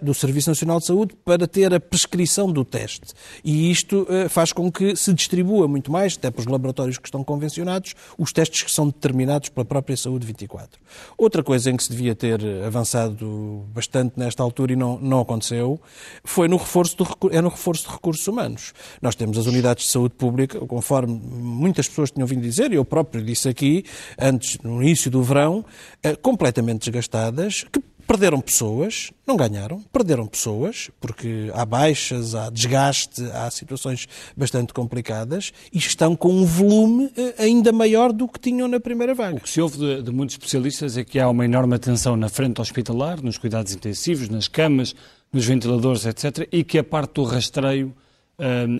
[0.03, 3.15] do Serviço Nacional de Saúde, para ter a prescrição do teste.
[3.43, 7.09] E isto uh, faz com que se distribua muito mais, até para os laboratórios que
[7.09, 10.34] estão convencionados, os testes que são determinados pela própria Saúde 24.
[10.35, 10.81] 2024.
[11.17, 15.81] Outra coisa em que se devia ter avançado bastante nesta altura e não, não aconteceu
[16.23, 18.73] foi no reforço, do, é no reforço de recursos humanos.
[19.01, 22.85] Nós temos as unidades de saúde pública, conforme muitas pessoas tinham vindo dizer, e eu
[22.85, 23.85] próprio disse aqui,
[24.19, 25.65] antes, no início do verão,
[26.03, 33.23] eh, completamente desgastadas, que Perderam pessoas, não ganharam, perderam pessoas, porque há baixas, há desgaste,
[33.33, 38.69] há situações bastante complicadas e estão com um volume eh, ainda maior do que tinham
[38.69, 39.37] na primeira vaga.
[39.37, 42.29] O que se ouve de, de muitos especialistas é que há uma enorme atenção na
[42.29, 44.95] frente hospitalar, nos cuidados intensivos, nas camas,
[45.33, 47.95] nos ventiladores, etc., e que a parte do rastreio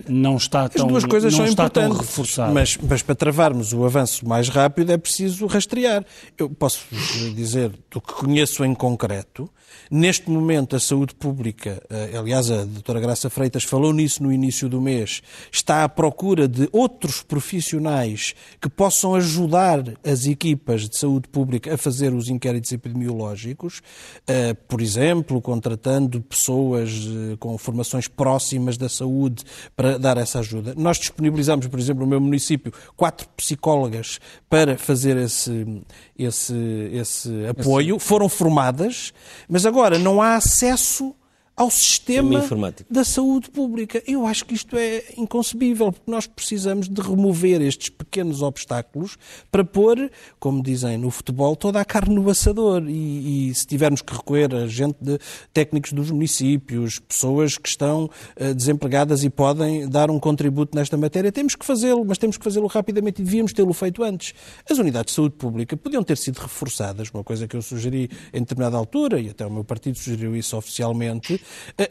[0.07, 2.53] não está tão, As duas coisas não são está tão reforçado.
[2.53, 6.05] Mas, mas para travarmos o avanço mais rápido é preciso rastrear.
[6.37, 6.85] Eu posso
[7.33, 9.49] dizer do que conheço em concreto.
[9.89, 14.67] Neste momento, a saúde pública, eh, aliás, a doutora Graça Freitas falou nisso no início
[14.67, 21.27] do mês, está à procura de outros profissionais que possam ajudar as equipas de saúde
[21.27, 23.81] pública a fazer os inquéritos epidemiológicos,
[24.27, 29.44] eh, por exemplo, contratando pessoas eh, com formações próximas da saúde
[29.75, 30.73] para dar essa ajuda.
[30.77, 35.83] Nós disponibilizamos, por exemplo, no meu município, quatro psicólogas para fazer esse,
[36.17, 37.99] esse, esse apoio.
[37.99, 39.13] Foram formadas,
[39.47, 41.15] mas agora não há acesso
[41.55, 42.43] ao sistema
[42.89, 44.03] da saúde pública.
[44.05, 49.17] Eu acho que isto é inconcebível, porque nós precisamos de remover estes pequenos obstáculos
[49.49, 52.83] para pôr, como dizem no futebol, toda a carne no assador.
[52.89, 55.17] E, e se tivermos que recorrer a gente de
[55.53, 61.31] técnicos dos municípios, pessoas que estão uh, desempregadas e podem dar um contributo nesta matéria,
[61.31, 64.33] temos que fazê-lo, mas temos que fazê-lo rapidamente e devíamos tê-lo feito antes.
[64.69, 68.39] As unidades de saúde pública podiam ter sido reforçadas, uma coisa que eu sugeri em
[68.39, 71.39] determinada altura, e até o meu partido sugeriu isso oficialmente,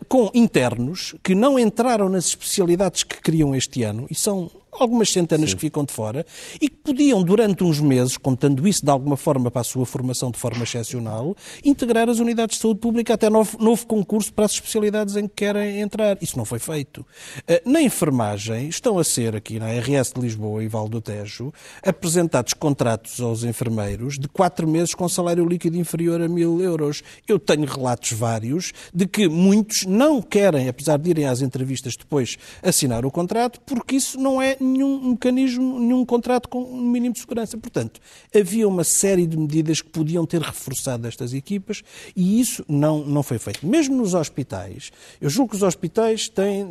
[0.09, 5.51] com internos que não entraram nas especialidades que queriam este ano, e são algumas centenas
[5.51, 5.57] Sim.
[5.57, 6.27] que ficam de fora,
[6.61, 10.31] e que podiam, durante uns meses, contando isso de alguma forma para a sua formação
[10.31, 14.53] de forma excepcional, integrar as unidades de saúde pública até novo, novo concurso para as
[14.53, 16.19] especialidades em que querem entrar.
[16.21, 17.07] Isso não foi feito.
[17.47, 21.53] Eh, na enfermagem, estão a ser, aqui na RS de Lisboa e Val do Tejo,
[21.83, 27.03] apresentados contratos aos enfermeiros de quatro meses com salário líquido inferior a mil euros.
[27.27, 32.37] Eu tenho relatos vários de que muitos não querem, apesar de irem às entrevistas depois
[32.63, 37.21] assinar o contrato, porque isso não é nenhum mecanismo, nenhum contrato com um mínimo de
[37.21, 37.57] segurança.
[37.57, 38.01] Portanto,
[38.35, 41.83] havia uma série de medidas que podiam ter reforçado estas equipas
[42.17, 43.67] e isso não, não foi feito.
[43.67, 46.69] Mesmo nos hospitais, eu julgo que os hospitais têm uh,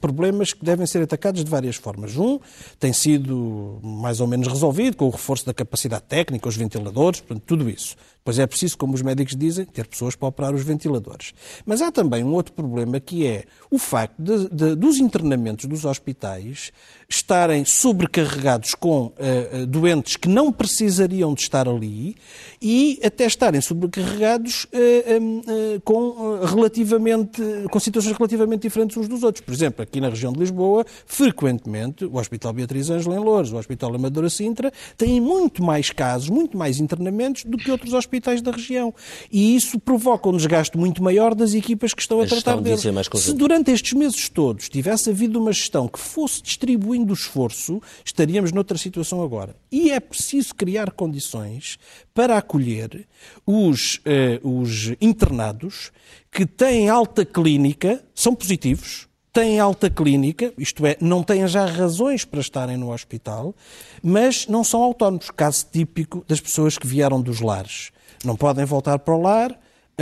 [0.00, 2.16] problemas que devem ser atacados de várias formas.
[2.16, 2.38] Um
[2.78, 7.42] tem sido mais ou menos resolvido com o reforço da capacidade técnica, os ventiladores, portanto,
[7.46, 7.96] tudo isso.
[8.24, 11.32] Pois é preciso, como os médicos dizem, ter pessoas para operar os ventiladores.
[11.66, 15.84] Mas há também um outro problema que é o facto de, de, dos internamentos dos
[15.84, 16.72] hospitais
[17.08, 22.16] estarem sobrecarregados com uh, doentes que não precisariam de estar ali
[22.60, 29.44] e até estarem sobrecarregados uh, uh, com, relativamente, com situações relativamente diferentes uns dos outros.
[29.44, 33.56] Por exemplo, aqui na região de Lisboa, frequentemente, o Hospital Beatriz Ângela em Lourdes, o
[33.56, 38.50] Hospital Amadora Sintra, têm muito mais casos, muito mais internamentos do que outros hospitais da
[38.50, 38.94] região.
[39.30, 42.82] E isso provoca um desgaste muito maior das equipas que estão a, a tratar deles.
[43.14, 48.52] Se durante estes meses todos tivesse havido uma gestão que fosse distribuindo do esforço, estaríamos
[48.52, 49.54] noutra situação agora.
[49.70, 51.78] E é preciso criar condições
[52.14, 53.06] para acolher
[53.46, 55.90] os, eh, os internados
[56.30, 62.24] que têm alta clínica, são positivos, têm alta clínica, isto é, não têm já razões
[62.24, 63.54] para estarem no hospital,
[64.02, 65.30] mas não são autónomos.
[65.30, 67.90] Caso típico das pessoas que vieram dos lares.
[68.24, 69.58] Não podem voltar para o lar,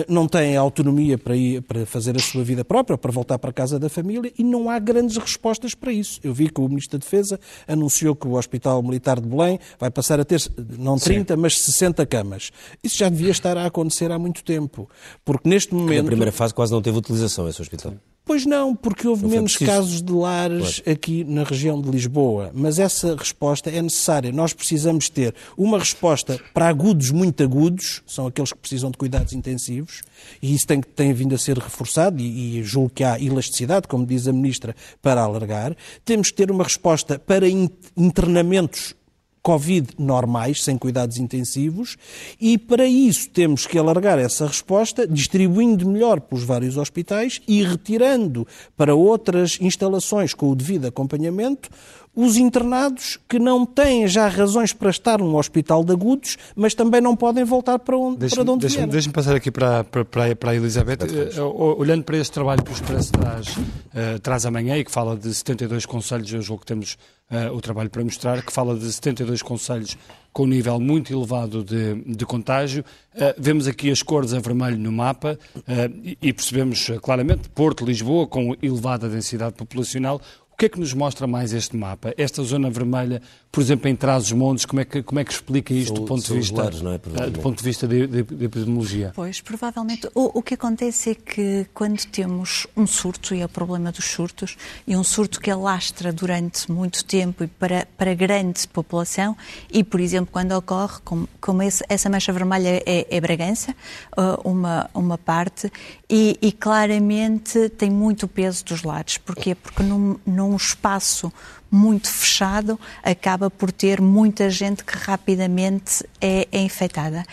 [0.09, 3.53] não têm autonomia para, ir, para fazer a sua vida própria, para voltar para a
[3.53, 6.21] casa da família, e não há grandes respostas para isso.
[6.23, 9.91] Eu vi que o Ministro da Defesa anunciou que o Hospital Militar de Belém vai
[9.91, 10.41] passar a ter,
[10.79, 11.41] não 30, Sim.
[11.41, 12.51] mas 60 camas.
[12.83, 14.89] Isso já devia estar a acontecer há muito tempo,
[15.25, 15.91] porque neste momento...
[15.91, 17.95] Que na primeira fase quase não teve utilização esse hospital.
[18.31, 20.93] Pois não, porque houve não menos casos de lares claro.
[20.93, 22.53] aqui na região de Lisboa.
[22.55, 24.31] Mas essa resposta é necessária.
[24.31, 29.33] Nós precisamos ter uma resposta para agudos muito agudos, são aqueles que precisam de cuidados
[29.33, 30.03] intensivos,
[30.41, 34.07] e isso tem, tem vindo a ser reforçado, e, e julgo que há elasticidade, como
[34.07, 35.77] diz a Ministra, para alargar.
[36.05, 37.49] Temos que ter uma resposta para
[37.97, 38.95] internamentos
[39.43, 41.97] Covid normais, sem cuidados intensivos,
[42.41, 48.47] e para isso temos que alargar essa resposta, distribuindo melhor pelos vários hospitais e retirando
[48.77, 51.71] para outras instalações com o devido acompanhamento
[52.15, 57.01] os internados que não têm já razões para estar num hospital de agudos, mas também
[57.01, 58.93] não podem voltar para onde, deixa para onde deixa vieram.
[58.93, 60.99] Deixa-me passar aqui para, para, para a Elizabeth.
[61.39, 65.17] Uh, olhando para este trabalho que o Expresso traz, uh, traz amanhã e que fala
[65.17, 66.97] de 72 conselhos, eu julgo que temos
[67.31, 69.97] uh, o trabalho para mostrar, que fala de 72 conselhos
[70.33, 72.85] com um nível muito elevado de, de contágio.
[73.15, 75.61] Uh, vemos aqui as cores a vermelho no mapa uh,
[76.03, 80.21] e, e, percebemos claramente Porto, Lisboa, com elevada densidade populacional
[80.61, 82.13] que é que nos mostra mais este mapa?
[82.19, 85.95] Esta zona vermelha, por exemplo, em Trás-os-Montes, como, é que, como é que explica isto
[85.95, 87.23] do, ponto de vista, lares, é?
[87.23, 89.11] Ah, do ponto de vista de, de, de epidemiologia?
[89.15, 90.07] Pois, provavelmente.
[90.15, 94.05] O, o, que acontece é que quando temos um surto, e é o problema dos
[94.05, 99.35] surtos, e um surto que alastra durante muito tempo e para, para grande população,
[99.73, 103.75] e, por exemplo, quando ocorre, como, como esse, essa mancha vermelha é, é Bragança,
[104.15, 105.73] ah, uma, uma parte,
[106.11, 109.17] e, e, claramente tem muito peso dos lados.
[109.17, 109.55] Porquê?
[109.55, 111.33] Porque num, num espaço
[111.71, 117.25] muito fechado acaba por ter muita gente que rapidamente é, é infectada.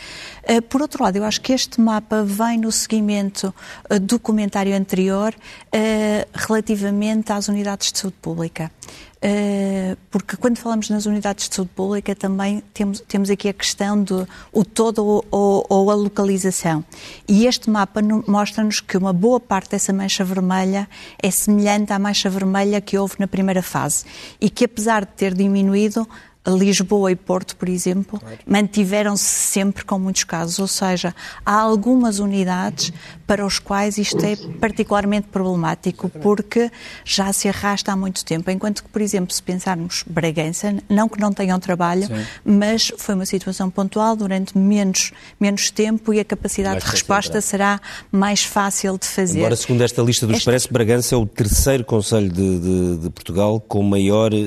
[0.44, 3.54] Uh, por outro lado, eu acho que este mapa vem no seguimento
[3.90, 8.72] uh, do comentário anterior uh, relativamente às unidades de saúde pública.
[9.20, 14.02] Eh, porque quando falamos nas unidades de saúde pública também temos, temos aqui a questão
[14.02, 16.86] do o todo ou, ou, ou a localização.
[17.28, 20.88] E este mapa mostra-nos que uma boa parte dessa mancha vermelha
[21.22, 24.06] é semelhante à mancha vermelha que houve na primeira fase
[24.40, 26.08] e que apesar de ter diminuído,
[26.48, 28.38] Lisboa e Porto, por exemplo, claro.
[28.46, 31.14] mantiveram-se sempre com muitos casos, ou seja,
[31.46, 32.94] há algumas unidades
[33.26, 36.72] para os quais isto é particularmente problemático, porque
[37.04, 41.20] já se arrasta há muito tempo, enquanto que, por exemplo, se pensarmos Bragança, não que
[41.20, 42.26] não tenham trabalho, Sim.
[42.46, 47.42] mas foi uma situação pontual durante menos, menos tempo e a capacidade mais de resposta
[47.42, 47.82] será
[48.12, 49.40] mais fácil de fazer.
[49.40, 53.60] Agora, segundo esta lista do Expresso, Bragança é o terceiro Conselho de, de, de Portugal
[53.60, 54.38] com maior uh,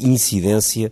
[0.00, 0.83] incidência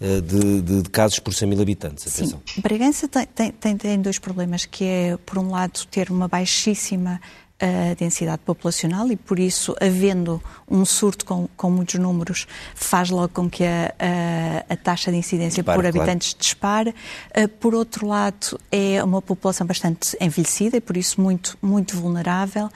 [0.00, 2.06] eh, de, de, de, casos por 100 mil habitantes.
[2.06, 2.40] Atenção.
[2.46, 7.20] Sim, Bragança tem, tem, tem, dois problemas, que é, por um lado, ter uma baixíssima
[7.60, 13.28] uh, densidade populacional e, por isso, havendo um surto com, com muitos números, faz logo
[13.28, 16.40] com que a, a, a taxa de incidência dispara, por habitantes claro.
[16.40, 16.94] dispare.
[17.36, 22.66] Uh, por outro lado, é uma população bastante envelhecida e, por isso, muito, muito vulnerável.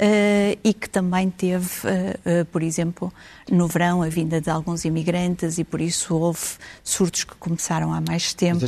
[0.00, 3.12] Uh, e que também teve, uh, uh, por exemplo,
[3.50, 6.40] no verão, a vinda de alguns imigrantes e por isso houve
[6.82, 8.64] surtos que começaram há mais tempo.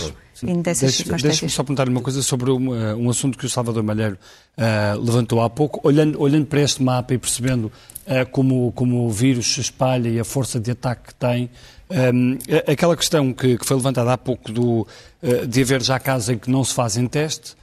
[1.22, 4.18] Deixa-me só perguntar uma coisa sobre um, um, assunto que o Salvador Malheiro
[5.00, 5.80] levantou há pouco.
[5.86, 7.70] Olhando, olhando para este mapa e percebendo
[8.30, 11.50] como, como o vírus se espalha e a força de ataque que tem,
[11.90, 14.86] um, aquela questão que, que, foi levantada há pouco do,
[15.48, 17.54] de haver já casos em que não se fazem teste,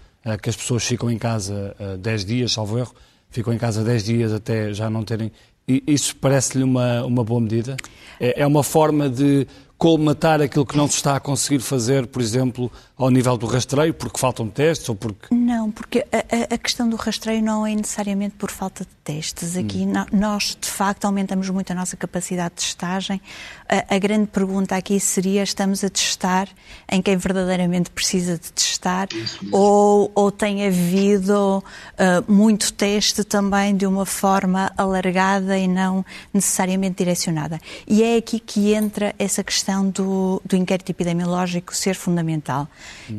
[0.42, 2.94] que as pessoas ficam em casa 10 dias, salvo erro,
[3.30, 5.32] ficam em casa 10 dias até já não terem.
[5.68, 7.78] Isso parece-lhe uma, uma boa medida?
[8.20, 9.48] É, é uma forma de
[9.80, 13.94] colmatar aquilo que não se está a conseguir fazer, por exemplo, ao nível do rastreio,
[13.94, 15.34] porque faltam testes ou porque...
[15.34, 19.56] Não, porque a, a questão do rastreio não é necessariamente por falta de testes.
[19.56, 19.94] Aqui hum.
[20.12, 23.22] nós, de facto, aumentamos muito a nossa capacidade de testagem.
[23.70, 26.50] A, a, grande pergunta aqui seria, estamos a testar
[26.92, 29.08] em quem verdadeiramente precisa de testar
[29.50, 36.98] ou, ou tem havido uh, muito teste também de uma forma alargada e não necessariamente
[36.98, 37.62] direcionada.
[37.88, 42.68] E é aqui que entra essa questão do, do inquérito epidemiológico ser fundamental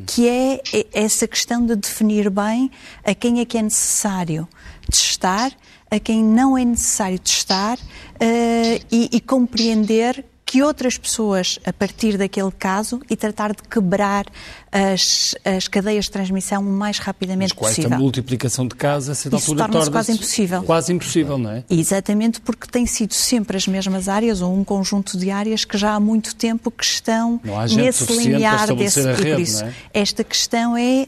[0.06, 0.60] que é
[0.92, 2.70] essa questão de definir bem
[3.04, 4.48] a quem é que é necessário
[4.90, 5.52] testar,
[5.90, 12.18] a quem não é necessário testar uh, e, e compreender que outras pessoas, a partir
[12.18, 14.26] daquele caso, e tratar de quebrar
[14.72, 17.84] as, as cadeias de transmissão o mais rapidamente Mas com possível.
[17.84, 20.62] esta multiplicação de casos, a certa Isso altura torna-se quase impossível.
[20.64, 21.62] Quase impossível, não é?
[21.70, 25.94] Exatamente, porque tem sido sempre as mesmas áreas, ou um conjunto de áreas que já
[25.94, 27.40] há muito tempo que estão
[27.72, 29.00] nesse limiar desse.
[29.12, 29.72] Rede, isso, é?
[29.94, 31.06] esta questão é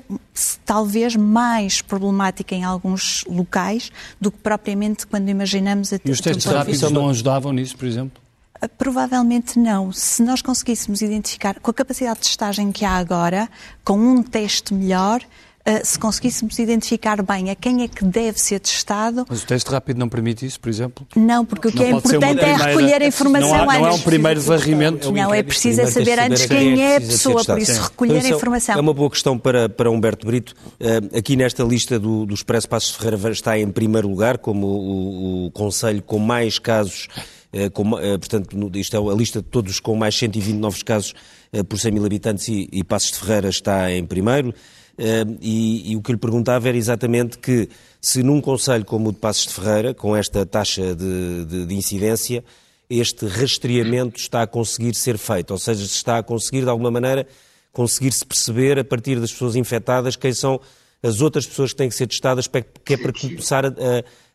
[0.65, 6.47] talvez mais problemática em alguns locais do que propriamente quando imaginamos a E os testes
[6.47, 8.22] rápidos não ajudavam nisso, por exemplo?
[8.69, 9.93] Provavelmente não.
[9.93, 13.49] Se nós conseguíssemos identificar, com a capacidade de testagem que há agora,
[13.85, 15.23] com um teste melhor,
[15.65, 19.25] Uh, se conseguíssemos identificar bem a quem é que deve ser testado.
[19.29, 21.07] Mas o teste rápido não permite isso, por exemplo?
[21.15, 23.79] Não, porque o que não é importante é recolher a informação não há, antes.
[23.79, 25.13] Não é um primeiro varrimento.
[25.13, 28.75] Não, é preciso saber antes quem é a pessoa, por isso recolher a informação.
[28.75, 30.53] É uma boa questão para, para Humberto Brito.
[30.81, 35.45] Uh, aqui nesta lista do, do Expresso Passos Ferreira está em primeiro lugar como o,
[35.45, 37.23] o, o Conselho com mais casos eh,
[37.71, 41.15] com, eh, portanto, isto é a lista de todos com mais 120 novos casos
[41.53, 44.55] eh, por 100 mil habitantes e, e Passos de Ferreira está em primeiro.
[45.41, 47.69] E, e, o que lhe perguntava era exatamente que
[48.01, 51.75] se num Conselho como o de Passos de Ferreira, com esta taxa de, de, de
[51.75, 52.45] incidência,
[52.91, 56.91] este rastreamento está a conseguir ser feito, ou seja, se está a conseguir de alguma
[56.91, 57.27] maneira
[57.73, 60.61] conseguir-se perceber a partir das pessoas infectadas quem são
[61.03, 63.71] as outras pessoas que têm que ser testadas, que é para começar a,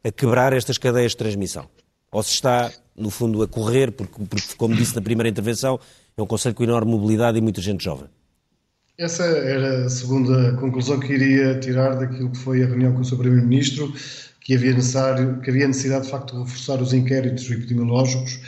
[0.04, 1.70] a quebrar estas cadeias de transmissão.
[2.12, 5.80] Ou se está no fundo, a correr, porque, porque, como disse na primeira intervenção,
[6.18, 8.08] é um Conselho com enorme mobilidade e muita gente jovem.
[8.98, 13.06] Essa era a segunda conclusão que iria tirar daquilo que foi a reunião com o
[13.06, 13.18] Sr.
[13.18, 13.94] Primeiro-Ministro,
[14.42, 18.40] que havia, necessário, que havia necessidade, de facto, de reforçar os inquéritos epidemiológicos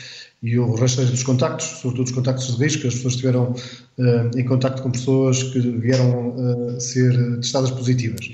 [0.42, 4.46] e o rastreio dos contactos, sobretudo os contactos de risco, as pessoas estiveram uh, em
[4.46, 8.32] contacto com pessoas que vieram uh, ser testadas positivas.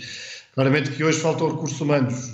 [0.54, 2.32] Claramente que hoje faltam recursos humanos.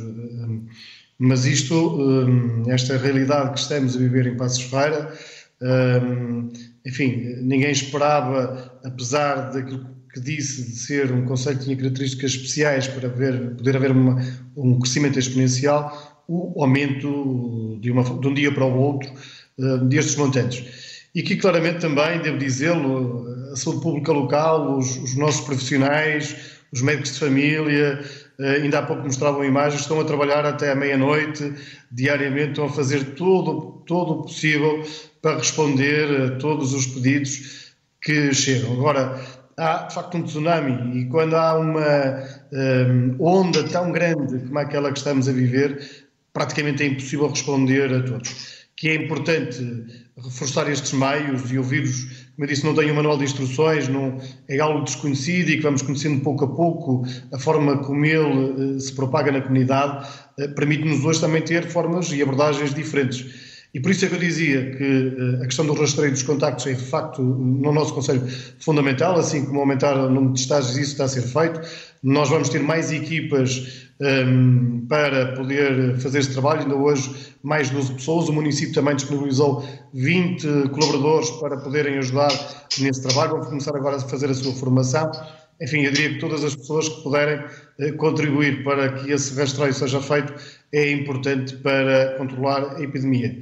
[1.24, 5.14] Mas isto, hum, esta realidade que estamos a viver em Passos Ferreira,
[5.62, 6.52] hum,
[6.84, 12.88] enfim, ninguém esperava, apesar daquilo que disse de ser um conceito que tinha características especiais
[12.88, 14.20] para poder haver uma,
[14.58, 19.12] um crescimento exponencial, o aumento de, uma, de um dia para o outro
[19.60, 20.66] hum, destes montantes.
[21.14, 26.36] E aqui claramente também, devo dizê-lo, a saúde pública local, os, os nossos profissionais,
[26.72, 28.04] os médicos de família,
[28.40, 31.54] ainda há pouco mostravam imagens, estão a trabalhar até à meia-noite,
[31.92, 34.84] diariamente, estão a fazer todo, todo o possível
[35.22, 38.74] para responder a todos os pedidos que chegam.
[38.74, 39.22] Agora,
[39.58, 41.80] há de facto um tsunami e quando há uma
[42.52, 47.94] um, eh, onda tão grande como aquela que estamos a viver, praticamente é impossível responder
[47.94, 48.62] a todos.
[48.76, 49.86] que é importante
[50.18, 54.18] reforçar estes meios e ouvir-os, como eu disse, não tenho um manual de instruções, não,
[54.48, 58.80] é algo desconhecido e que vamos conhecendo pouco a pouco a forma como ele uh,
[58.80, 60.08] se propaga na comunidade,
[60.40, 63.51] uh, permite-nos hoje também ter formas e abordagens diferentes.
[63.74, 66.68] E por isso é que eu dizia que uh, a questão do rastreio dos contactos
[66.68, 68.22] é, de facto, no nosso Conselho,
[68.60, 71.62] fundamental, assim como aumentar o número de estágios, isso está a ser feito.
[72.04, 76.62] Nós vamos ter mais equipas um, para poder fazer esse trabalho.
[76.62, 78.28] Ainda hoje, mais 12 pessoas.
[78.28, 82.32] O município também disponibilizou 20 colaboradores para poderem ajudar
[82.80, 83.32] nesse trabalho.
[83.32, 85.12] Vamos começar agora a fazer a sua formação.
[85.62, 87.50] Enfim, eu diria que todas as pessoas que puderem eh,
[87.98, 90.34] contribuir para que esse rastreio seja feito
[90.74, 93.38] é importante para controlar a epidemia.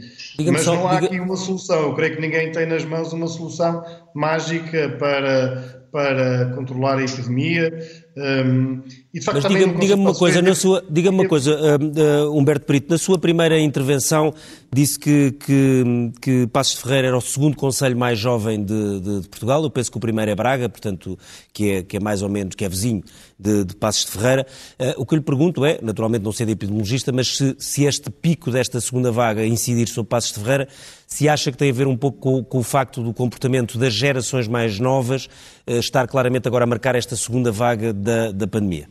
[0.51, 1.07] Mas só, não há diga...
[1.07, 1.82] aqui uma solução.
[1.82, 3.84] Eu creio que ninguém tem nas mãos uma solução
[4.15, 7.71] mágica para, para controlar a epidemia.
[8.20, 8.82] Um,
[9.13, 12.38] e de facto, Mas diga-me diga uma coisa, na sua, diga uma coisa uh, uh,
[12.38, 14.34] Humberto Perito, na sua primeira intervenção
[14.72, 19.22] disse que, que, que Passos de Ferreira era o segundo conselho mais jovem de, de,
[19.22, 21.17] de, Portugal, eu penso que o primeiro é Braga, portanto,
[21.53, 23.01] que é, que é mais ou menos, que é vizinho
[23.39, 24.45] de, de Passos de Ferreira.
[24.78, 28.11] Uh, o que eu lhe pergunto é, naturalmente não sendo epidemiologista, mas se, se este
[28.11, 30.67] pico desta segunda vaga incidir sobre Passos de Ferreira,
[31.07, 33.93] se acha que tem a ver um pouco com, com o facto do comportamento das
[33.93, 35.28] gerações mais novas
[35.65, 38.88] estar claramente agora a marcar esta segunda vaga da, da pandemia?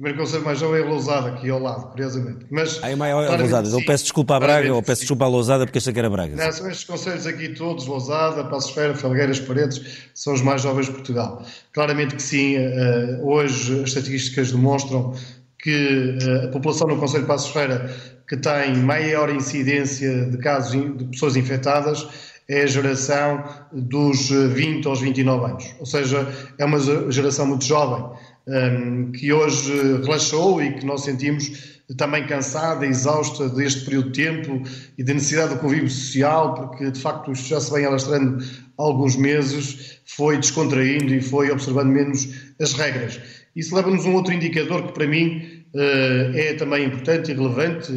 [0.00, 2.46] O primeiro conselho mais jovem é Lousada, aqui ao lado, curiosamente.
[2.50, 3.68] Mas, ah, é maior é Lousada.
[3.68, 6.36] Então peço desculpa à Braga ou peço desculpa à Lousada porque achei que era Braga.
[6.36, 10.86] Não, são estes conselhos aqui todos, Lousada, Passos Ferreira, Felgueiras, Paredes, são os mais jovens
[10.86, 11.44] de Portugal.
[11.74, 15.12] Claramente que sim, eh, hoje as estatísticas demonstram
[15.58, 17.94] que eh, a população no Conselho de Passos Ferreira
[18.26, 22.06] que tem maior incidência de casos de pessoas infectadas
[22.50, 25.74] é a geração dos 20 aos 29 anos.
[25.78, 26.26] Ou seja,
[26.58, 26.80] é uma
[27.10, 28.04] geração muito jovem,
[28.48, 29.72] um, que hoje
[30.02, 34.62] relaxou e que nós sentimos também cansada, exausta deste período de tempo
[34.98, 38.44] e da necessidade do convívio social, porque de facto isto já se vem alastrando
[38.76, 42.28] há alguns meses, foi descontraindo e foi observando menos
[42.60, 43.20] as regras.
[43.54, 47.92] Isso leva-nos a um outro indicador que para mim uh, é também importante e relevante,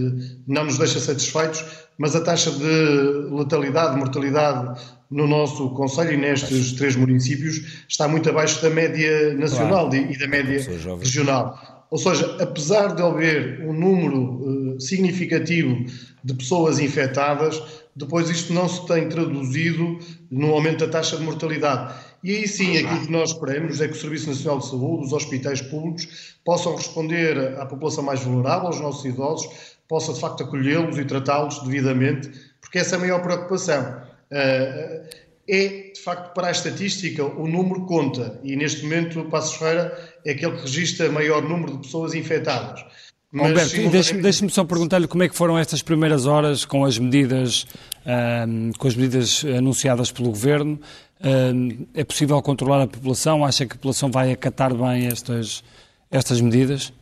[0.48, 1.64] não nos deixa satisfeitos,
[1.98, 4.82] mas a taxa de letalidade, mortalidade
[5.12, 10.12] no nosso Conselho e nestes três municípios está muito abaixo da média nacional claro.
[10.12, 10.60] e da média
[11.00, 11.86] regional.
[11.92, 15.86] Ou seja, apesar de haver um número uh, significativo
[16.24, 17.62] de pessoas infectadas,
[17.96, 20.00] depois isto não se tem traduzido
[20.32, 21.94] no aumento da taxa de mortalidade.
[22.24, 25.14] E aí sim, aquilo que nós esperamos é que o Serviço Nacional de Saúde, os
[25.14, 30.98] hospitais públicos, possam responder à população mais vulnerável, aos nossos idosos, possa de facto acolhê-los
[30.98, 34.02] e tratá-los devidamente, porque essa é a maior preocupação.
[34.32, 39.58] Uh, é, de facto, para a estatística, o número conta, e neste momento o Passos
[39.58, 42.86] Ferreira é aquele que registra maior número de pessoas infectadas.
[43.34, 47.00] Mas, Humberto, deixe-me deixe só perguntar-lhe como é que foram estas primeiras horas com as
[47.00, 47.66] medidas,
[48.78, 50.80] com as medidas anunciadas pelo Governo.
[51.96, 53.44] É possível controlar a população?
[53.44, 55.64] Acha que a população vai acatar bem estas,
[56.12, 56.94] estas medidas?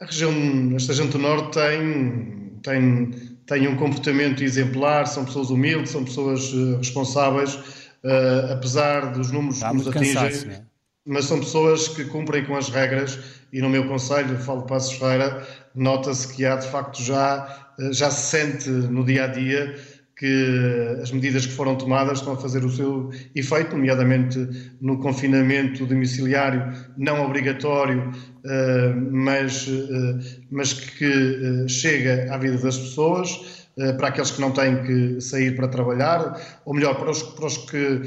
[0.00, 0.32] A região,
[0.74, 3.10] esta região do Norte tem, tem,
[3.46, 9.62] tem um comportamento exemplar, são pessoas humildes, são pessoas uh, responsáveis, uh, apesar dos números
[9.62, 10.73] que nos atingem, é?
[11.06, 13.18] Mas são pessoas que cumprem com as regras
[13.52, 17.92] e no meu conselho, falo de Passos Feira, nota-se que há de facto já, eh,
[17.92, 19.74] já se sente no dia a dia
[20.16, 24.38] que as medidas que foram tomadas estão a fazer o seu efeito, nomeadamente
[24.80, 28.12] no confinamento domiciliário não obrigatório,
[28.44, 33.63] eh, mas, eh, mas que eh, chega à vida das pessoas,
[33.96, 37.56] para aqueles que não têm que sair para trabalhar, ou melhor, para os, para os
[37.56, 38.02] que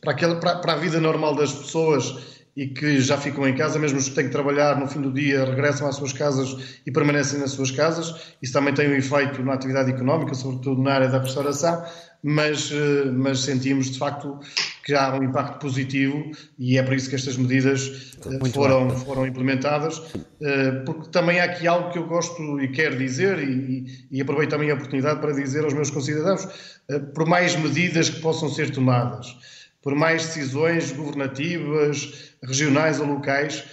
[0.00, 3.78] para, aquele, para, para a vida normal das pessoas e que já ficam em casa,
[3.78, 6.92] mesmo os que têm que trabalhar no fim do dia, regressam às suas casas e
[6.92, 8.34] permanecem nas suas casas.
[8.42, 11.82] Isso também tem um efeito na atividade económica, sobretudo na área da restauração,
[12.22, 14.38] mas, eh, mas sentimos de facto
[14.84, 19.26] que há um impacto positivo e é por isso que estas medidas eh, foram, foram
[19.26, 20.00] implementadas.
[20.40, 24.50] Eh, porque também há aqui algo que eu gosto e quero dizer, e, e aproveito
[24.50, 26.46] também a oportunidade para dizer aos meus concidadãos:
[27.14, 29.36] por mais medidas que possam ser tomadas
[29.82, 33.64] por mais decisões governativas, regionais ou locais,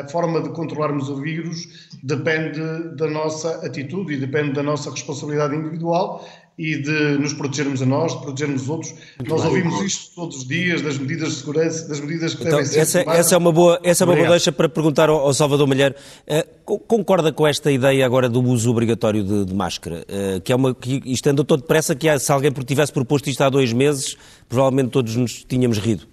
[0.00, 2.60] a forma de controlarmos o vírus depende
[2.96, 8.12] da nossa atitude e depende da nossa responsabilidade individual e de nos protegermos a nós,
[8.12, 8.92] de protegermos os outros.
[9.18, 12.42] Muito nós bem, ouvimos isto todos os dias, das medidas de segurança, das medidas que
[12.42, 15.08] então, devem ser essa, essa é uma boa Essa é uma boa deixa para perguntar
[15.08, 15.94] ao, ao Salvador Malheiro.
[16.26, 20.06] Uh, concorda com esta ideia agora do uso obrigatório de, de máscara?
[20.08, 23.42] Uh, que é uma, que isto anda todo depressa, que se alguém tivesse proposto isto
[23.42, 24.16] há dois meses,
[24.48, 26.06] provavelmente todos nos tínhamos rido.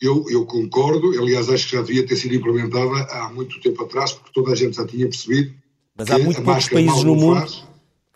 [0.00, 4.12] Eu, eu, concordo, aliás, acho que já devia ter sido implementada há muito tempo atrás,
[4.12, 5.52] porque toda a gente já tinha percebido
[5.96, 7.40] Mas há muito poucos países no mundo.
[7.40, 7.64] Faz,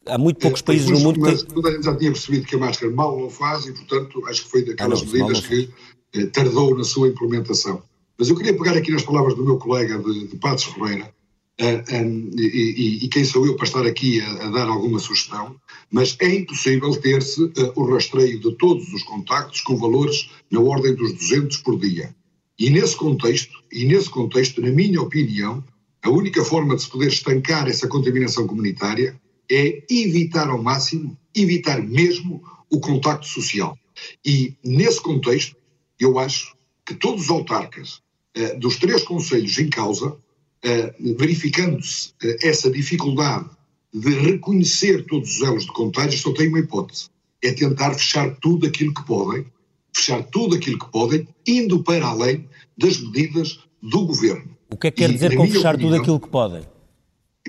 [0.07, 1.61] há muito poucos é, países no mundo mas, que.
[1.61, 4.64] Mas já tinha percebido que a máscara mal não faz e, portanto, acho que foi
[4.64, 5.70] daquelas ah, não, medidas que
[6.14, 7.82] eh, tardou na sua implementação.
[8.18, 11.12] Mas eu queria pegar aqui nas palavras do meu colega de, de Passos Ferreira,
[11.61, 14.98] uh, um, e, e, e, quem sou eu para estar aqui a, a, dar alguma
[14.98, 15.57] sugestão,
[15.90, 20.94] mas é impossível ter-se uh, o rastreio de todos os contactos com valores na ordem
[20.94, 22.14] dos 200 por dia.
[22.59, 25.64] E nesse contexto, e nesse contexto, na minha opinião,
[26.03, 29.18] a única forma de se poder estancar essa contaminação comunitária
[29.51, 33.76] é evitar ao máximo, evitar mesmo o contacto social.
[34.24, 35.57] E nesse contexto,
[35.99, 38.01] eu acho que todos os autarcas
[38.36, 40.16] uh, dos três conselhos em causa
[40.64, 43.51] eh, verificando-se eh, essa dificuldade
[43.93, 47.09] de reconhecer todos os elos de contágio, só tem uma hipótese:
[47.43, 49.45] é tentar fechar tudo aquilo que podem,
[49.93, 54.57] fechar tudo aquilo que podem, indo para além das medidas do governo.
[54.70, 56.62] O que é que quer dizer com fechar opinião, tudo aquilo que podem?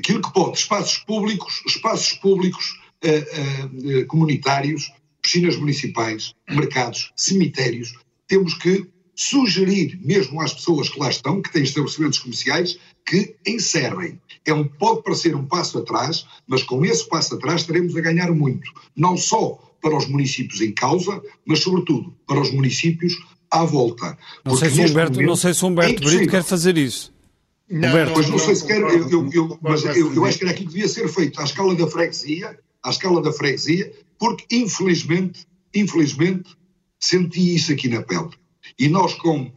[0.04, 4.92] Aquilo que pode, espaços públicos, espaços públicos uh, uh, comunitários,
[5.22, 7.94] piscinas municipais, mercados, cemitérios,
[8.28, 8.86] temos que
[9.16, 14.20] sugerir mesmo às pessoas que lá estão, que têm estabelecimentos comerciais, que encerrem.
[14.46, 18.30] É um, pode parecer um passo atrás, mas com esse passo atrás teremos a ganhar
[18.34, 23.16] muito, não só para os municípios em causa, mas sobretudo para os municípios
[23.50, 24.18] à volta.
[24.44, 27.13] Não sei se Humberto, momento, não sei se Humberto é Brito quer fazer isso.
[27.74, 30.38] Não, Humberto, mas não, não sei se quer, eu, eu, eu, mas eu, eu acho
[30.38, 33.92] que era aquilo que devia ser feito à escala da freguesia, à escala da freguesia,
[34.20, 36.56] porque infelizmente, infelizmente,
[37.00, 38.30] senti isso aqui na pele.
[38.78, 39.52] E nós com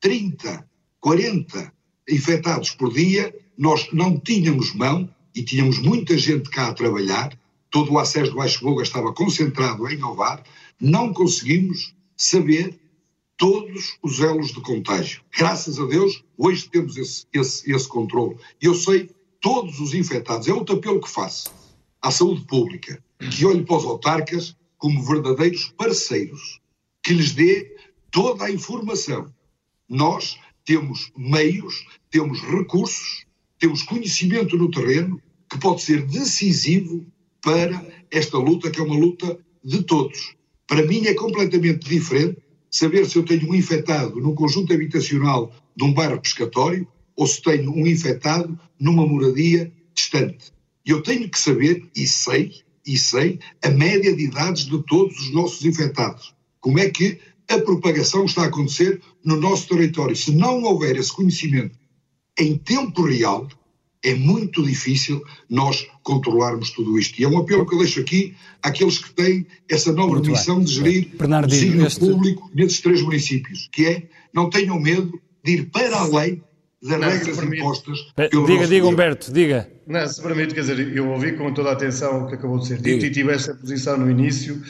[0.00, 0.64] 30,
[1.00, 1.72] 40
[2.08, 7.36] infectados por dia, nós não tínhamos mão e tínhamos muita gente cá a trabalhar,
[7.68, 10.40] todo o acesso do Baixo Boga estava concentrado em Ovar,
[10.80, 12.78] não conseguimos saber
[13.36, 15.22] todos os elos de contágio.
[15.36, 18.36] Graças a Deus, hoje temos esse, esse, esse controle.
[18.60, 19.10] Eu sei
[19.40, 20.48] todos os infectados.
[20.48, 21.52] É outro apelo que faço
[22.00, 26.60] à saúde pública, que olhe para os autarcas como verdadeiros parceiros,
[27.02, 27.76] que lhes dê
[28.10, 29.32] toda a informação.
[29.88, 33.26] Nós temos meios, temos recursos,
[33.58, 37.06] temos conhecimento no terreno que pode ser decisivo
[37.40, 40.34] para esta luta, que é uma luta de todos.
[40.66, 42.42] Para mim é completamente diferente
[42.76, 47.40] saber se eu tenho um infectado num conjunto habitacional de um bairro pescatório ou se
[47.42, 50.52] tenho um infectado numa moradia distante.
[50.84, 52.52] Eu tenho que saber, e sei,
[52.86, 56.34] e sei, a média de idades de todos os nossos infectados.
[56.60, 57.18] Como é que
[57.48, 60.16] a propagação está a acontecer no nosso território.
[60.16, 61.78] Se não houver esse conhecimento
[62.38, 63.48] em tempo real,
[64.02, 67.20] é muito difícil nós controlarmos tudo isto.
[67.20, 70.56] E é um apelo que eu deixo aqui àqueles que têm essa nova muito missão
[70.56, 70.64] bem.
[70.64, 72.00] de gerir o signo este...
[72.00, 76.42] público nesses três municípios, que é não tenham medo de ir para além
[76.82, 77.98] das não, regras impostas
[78.30, 79.68] pelo Diga, diga Humberto, diga.
[79.86, 82.68] Não, se permite, quer dizer, eu ouvi com toda a atenção o que acabou de
[82.68, 83.06] ser dito diga.
[83.06, 84.60] e tive essa posição no início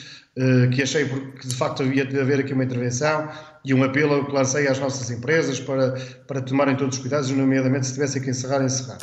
[0.75, 3.29] que achei que de facto havia de haver aqui uma intervenção
[3.65, 5.93] e um apelo que lancei às nossas empresas para,
[6.27, 8.99] para tomarem todos os cuidados, nomeadamente se tivessem que encerrar, encerrar.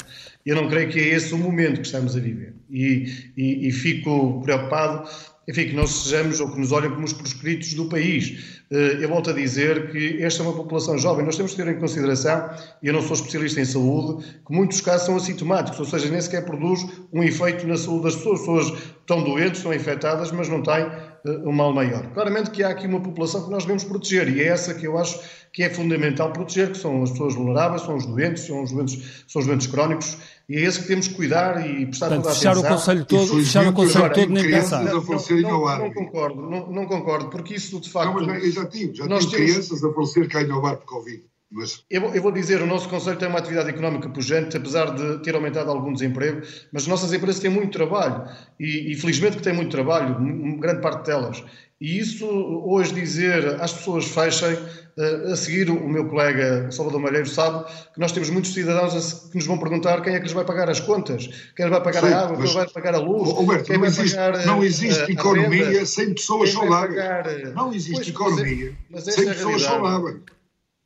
[0.46, 3.72] Eu não creio que é esse o momento que estamos a viver e, e, e
[3.72, 5.10] fico preocupado
[5.48, 8.62] enfim, que não sejamos ou que nos olhem como os proscritos do país.
[8.72, 11.70] Eh, eu volto a dizer que esta é uma população jovem, nós temos que ter
[11.70, 12.50] em consideração,
[12.82, 16.20] e eu não sou especialista em saúde, que muitos casos são assintomáticos, ou seja, nem
[16.22, 18.40] sequer produz um efeito na saúde das pessoas.
[18.40, 22.08] As pessoas estão doentes, estão infectadas, mas não têm uh, um mal maior.
[22.14, 24.98] Claramente que há aqui uma população que nós devemos proteger, e é essa que eu
[24.98, 25.20] acho
[25.52, 29.24] que é fundamental proteger, que são as pessoas vulneráveis, são os doentes, são os doentes,
[29.28, 30.18] são os doentes crónicos,
[30.48, 32.72] e é esse que temos que cuidar e prestar Portanto, toda a fechar atenção.
[32.72, 34.84] O conselho todo, fechar o Conselho todo nem pensar.
[34.84, 38.14] Não, não, não, concordo, não, não, concordo, porque isso de facto...
[38.16, 39.26] Não, mas eu já tive, já tive temos...
[39.34, 41.24] crianças a falecer cá em Alvar por Covid.
[41.50, 41.84] Mas...
[41.90, 45.36] Eu, eu, vou dizer, o nosso Conselho tem uma atividade económica pujante, apesar de ter
[45.36, 46.42] aumentado algum desemprego,
[46.72, 48.28] mas as nossas empresas têm muito trabalho
[48.60, 50.18] e, e felizmente que têm muito trabalho,
[50.60, 51.44] grande parte delas.
[51.84, 54.58] E isso, hoje, dizer às pessoas fechem,
[54.98, 59.36] eh, a seguir o meu colega Salvador Malheiro sabe que nós temos muitos cidadãos que
[59.36, 62.14] nos vão perguntar quem é que lhes vai pagar as contas, quem vai pagar Sim,
[62.14, 65.12] a água, quem vai pagar a luz, Roberto, quem vai existe, pagar Não existe a,
[65.12, 66.96] economia a sem pessoas saudáveis.
[66.96, 67.26] Pagar...
[67.54, 70.18] Não existe pois, economia mas é, mas sem é pessoas saudáveis.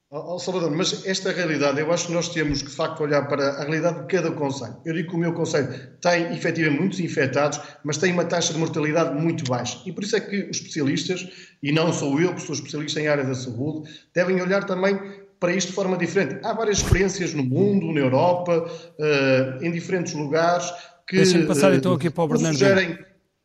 [0.10, 3.50] Oh, Salvador, mas esta realidade, eu acho que nós temos que de facto olhar para
[3.50, 4.78] a realidade de cada conselho.
[4.86, 5.68] Eu digo que o meu conselho
[6.00, 9.78] tem efetivamente muitos infectados, mas tem uma taxa de mortalidade muito baixa.
[9.86, 11.28] E por isso é que os especialistas,
[11.62, 14.98] e não sou eu que sou especialista em área da saúde, devem olhar também
[15.42, 16.40] para isto de forma diferente.
[16.42, 20.72] Há várias experiências no mundo, na Europa, uh, em diferentes lugares,
[21.06, 22.58] que passar então aqui para o Bernardo.
[22.58, 22.98] Sugerem,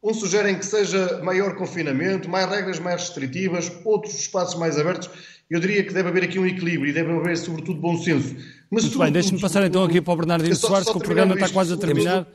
[0.05, 5.09] Uns sugerem que seja maior confinamento, mais regras mais restritivas, outros espaços mais abertos.
[5.53, 8.35] Eu diria que deve haver aqui um equilíbrio e deve haver, sobretudo, bom senso.
[8.71, 11.51] Mas Muito bem, deixe-me passar então aqui para o Bernardino Soares, que o programa está
[11.51, 12.27] quase a terminar.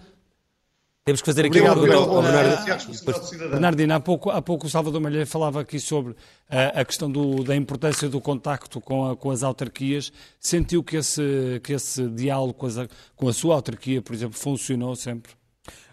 [1.04, 3.50] Temos que fazer aqui uma pergunta ao Bernardino.
[3.50, 6.16] Bernardino, há pouco, há pouco o Salvador Malheiro falava aqui sobre
[6.48, 10.14] a, a questão do, da importância do contacto com, a, com, as autarquias.
[10.40, 12.76] Sentiu que esse, que esse diálogo com, as,
[13.16, 15.32] com a sua autarquia, por exemplo, funcionou sempre?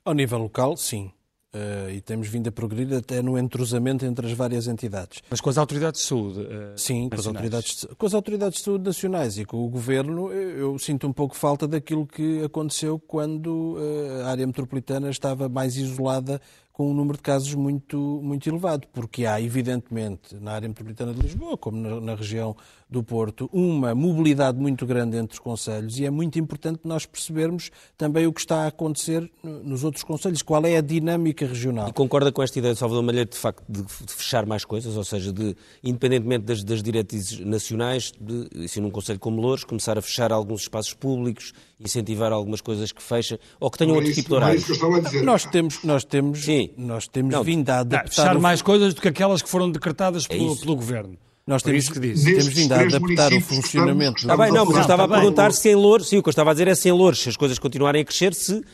[0.04, 1.10] Ao nível local, sim.
[1.54, 5.22] Uh, e temos vindo a progredir até no entrosamento entre as várias entidades.
[5.30, 6.40] Mas com as autoridades de saúde?
[6.40, 10.32] Uh, Sim, com as, autoridades, com as, autoridades, de saúde nacionais e com o governo,
[10.32, 15.48] eu, eu sinto um pouco falta daquilo que aconteceu quando uh, a área metropolitana estava
[15.48, 16.40] mais isolada
[16.74, 21.20] com um número de casos muito, muito elevado, porque há, evidentemente, na área metropolitana de
[21.20, 22.56] Lisboa, como na, na, região
[22.90, 27.70] do Porto, uma mobilidade muito grande entre os conselhos e é muito importante nós percebermos
[27.96, 31.88] também o que está a acontecer nos outros conselhos, qual é a dinâmica regional.
[31.88, 35.04] E concorda com esta ideia de Salvador Malheiro, de facto, de fechar mais coisas, ou
[35.04, 40.02] seja, de, independentemente das, das diretrizes nacionais, de, se num conselho como Louros, começar a
[40.02, 41.52] fechar alguns espaços públicos,
[41.86, 44.64] incentivar algumas coisas que fecham, ou que tenham outro tipo de horários?
[44.70, 48.08] É nós temos, nós temos Sim nós temos não, vindo a adaptar...
[48.08, 48.40] fechar o...
[48.40, 51.16] mais coisas do que aquelas que foram decretadas é pelo, pelo Governo.
[51.46, 52.24] Nós temos, que disse.
[52.24, 54.20] temos vindo a adaptar o funcionamento...
[54.20, 56.30] Está bem, não, mas eu estava a perguntar se em Louros, sim, o que eu
[56.30, 58.64] estava a dizer é se em Louros, se as coisas continuarem a crescer, se,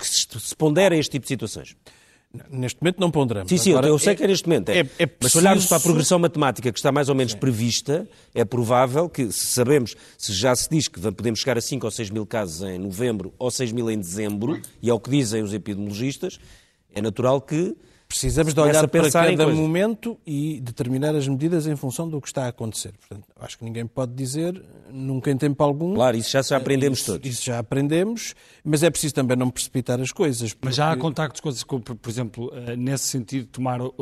[0.00, 1.74] se, se pondera este tipo de situações.
[2.50, 3.50] Neste momento não ponderamos.
[3.50, 4.70] Sim, sim, Agora, eu sei é, que é neste momento.
[4.70, 5.16] É, é, é preciso...
[5.20, 7.38] Mas se olharmos para a progressão matemática que está mais ou menos sim.
[7.38, 11.84] prevista, é provável que, se sabemos, se já se diz que podemos chegar a 5
[11.84, 15.10] ou 6 mil casos em novembro ou 6 mil em dezembro, e é o que
[15.10, 16.38] dizem os epidemiologistas,
[16.94, 17.76] é natural que
[18.12, 22.44] Precisamos de olhar para cada momento e determinar as medidas em função do que está
[22.44, 22.92] a acontecer.
[22.98, 25.94] Portanto, acho que ninguém pode dizer, nunca em tempo algum.
[25.94, 27.26] Claro, isso já, já aprendemos isso, todos.
[27.26, 30.52] Isso já aprendemos, mas é preciso também não precipitar as coisas.
[30.52, 30.66] Porque...
[30.66, 33.92] Mas já há contactos com, por exemplo, eh, nesse sentido, tomar uh,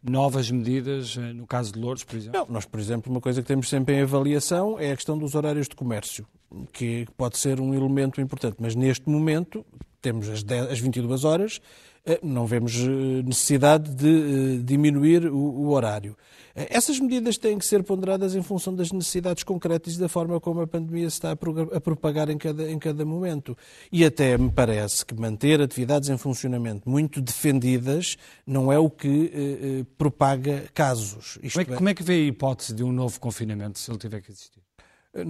[0.00, 2.38] novas medidas, no caso de Louros, por exemplo?
[2.38, 5.34] Não, nós, por exemplo, uma coisa que temos sempre em avaliação é a questão dos
[5.34, 6.24] horários de comércio,
[6.72, 9.66] que pode ser um elemento importante, mas neste momento
[10.00, 11.60] temos as, 10, as 22 horas
[12.08, 16.16] eh, não vemos eh, necessidade de eh, diminuir o, horário.
[16.54, 20.60] Essas medidas têm que ser ponderadas em função das necessidades concretas e da forma como
[20.60, 23.56] a pandemia se está a propagar em cada, em cada momento.
[23.92, 29.30] E até me parece que manter atividades em funcionamento muito defendidas não é o que
[29.32, 31.38] eh, propaga casos.
[31.52, 31.76] Como é, é...
[31.76, 34.67] como é que vê a hipótese de um novo confinamento, se ele tiver que existir?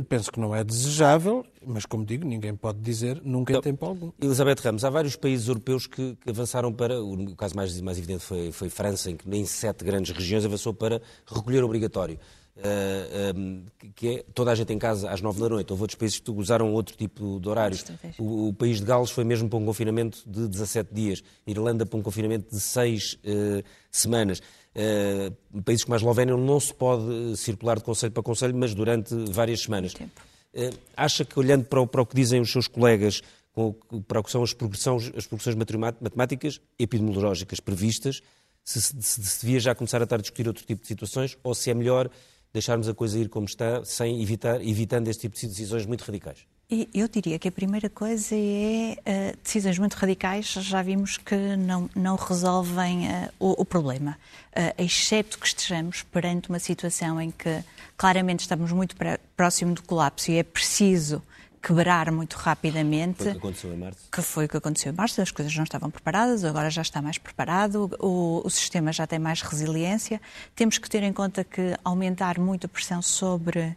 [0.08, 4.12] Penso que não é desejável, mas como digo, ninguém pode dizer nunca em tempo algum.
[4.20, 8.24] Elizabeth Ramos, há vários países europeus que, que avançaram para, o caso mais, mais evidente
[8.24, 12.18] foi, foi França, em que nem sete grandes regiões avançou para recolher obrigatório.
[12.58, 15.70] Uh, eh, um, ehm, que é toda a gente em casa às nove da noite.
[15.70, 17.84] Houve outros países que usaram outro tipo de horários.
[18.18, 21.22] O, o, país de Gales foi mesmo para um confinamento de 17 dias.
[21.46, 23.62] Irlanda para um confinamento de seis uh,
[23.92, 24.42] semanas.
[24.78, 29.12] Uh, países como a Eslovénia não se pode circular de conselho para conselho, mas durante
[29.28, 29.92] várias semanas.
[29.94, 33.20] Uh, acha que, olhando para o, para o, que dizem os seus colegas,
[34.06, 35.56] para o que são as progressões, as progressões
[36.00, 38.22] matemáticas epidemiológicas previstas,
[38.62, 41.54] se, se, se devia já começar a estar a discutir outro tipo de situações ou
[41.54, 42.08] se é melhor
[42.52, 46.46] deixarmos a coisa ir como está, sem evitar, evitando este tipo de decisões muito radicais?
[46.70, 51.88] Eu diria que a primeira coisa é uh, decisões muito radicais, já vimos que não,
[51.96, 54.18] não resolvem uh, o, o, problema,
[54.52, 57.64] uh, exceto que estejamos perante uma situação em que
[57.96, 58.94] claramente estamos muito
[59.34, 61.22] próximo do colapso e é preciso
[61.62, 63.22] quebrar muito rapidamente.
[63.22, 64.00] Foi o que aconteceu em março.
[64.12, 67.00] Que foi o que aconteceu em março, as coisas não estavam preparadas, agora já está
[67.00, 70.20] mais preparado, o, o sistema já tem mais resiliência.
[70.54, 73.74] Temos que ter em conta que aumentar muito a pressão sobre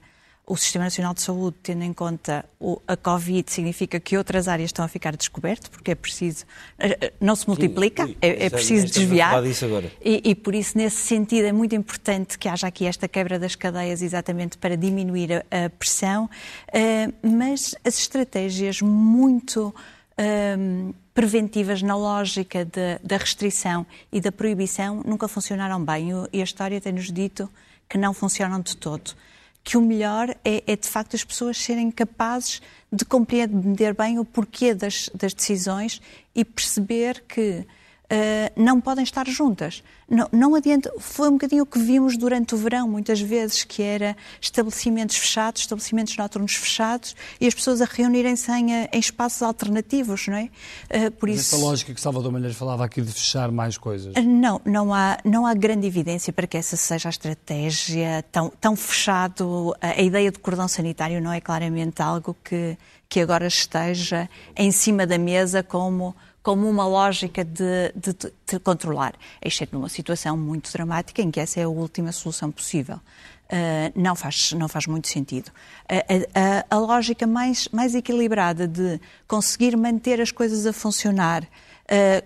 [0.51, 2.43] o Sistema Nacional de Saúde, tendo em conta
[2.85, 6.43] a Covid, significa que outras áreas estão a ficar descobertas, porque é preciso.
[6.77, 9.41] Eh, eh, não se multiplica, Sim, é, é, preciso desviar.
[10.03, 13.55] E, e, por isso, nesse sentido, é muito importante que haja aqui esta quebra das
[13.55, 16.25] cadeias, exatamente para diminuir a, a pressão.
[16.25, 19.73] Uh, mas as estratégias muito.
[20.19, 26.43] Uh, preventivas na lógica de, da restrição e da proibição nunca funcionaram bem e a
[26.43, 27.49] história tem-nos dito
[27.89, 29.13] que não funcionam de todo
[29.63, 34.25] que o melhor é, é, de facto as pessoas serem capazes de compreender bem o
[34.25, 36.01] porquê das, das decisões
[36.33, 37.65] e perceber que
[38.11, 39.81] Uh, não podem estar juntas.
[40.09, 40.91] Não, não adianta.
[40.99, 45.61] Foi um bocadinho o que vimos durante o verão, muitas vezes, que era estabelecimentos fechados,
[45.61, 50.49] estabelecimentos noturnos fechados e as pessoas a reunirem-se em, em, espaços alternativos, não é?
[50.93, 51.55] Uh, por Mas isso...
[51.55, 54.13] Essa lógica que Salvador Malheiros falava aqui de fechar mais coisas.
[54.25, 58.75] Não, não há, não há grande evidência para que essa seja a estratégia tão, tão
[58.75, 59.73] fechado.
[59.79, 64.69] A, a ideia de cordão sanitário não é claramente algo que, que agora esteja em
[64.69, 68.13] cima da mesa como como uma lógica de, de,
[68.47, 72.99] de controlar, exceto numa situação muito dramática em que essa é a última solução possível.
[73.51, 75.51] Uh, não, faz, não faz muito sentido.
[76.33, 81.47] A, a, lógica mais, mais equilibrada de conseguir manter as coisas a funcionar uh,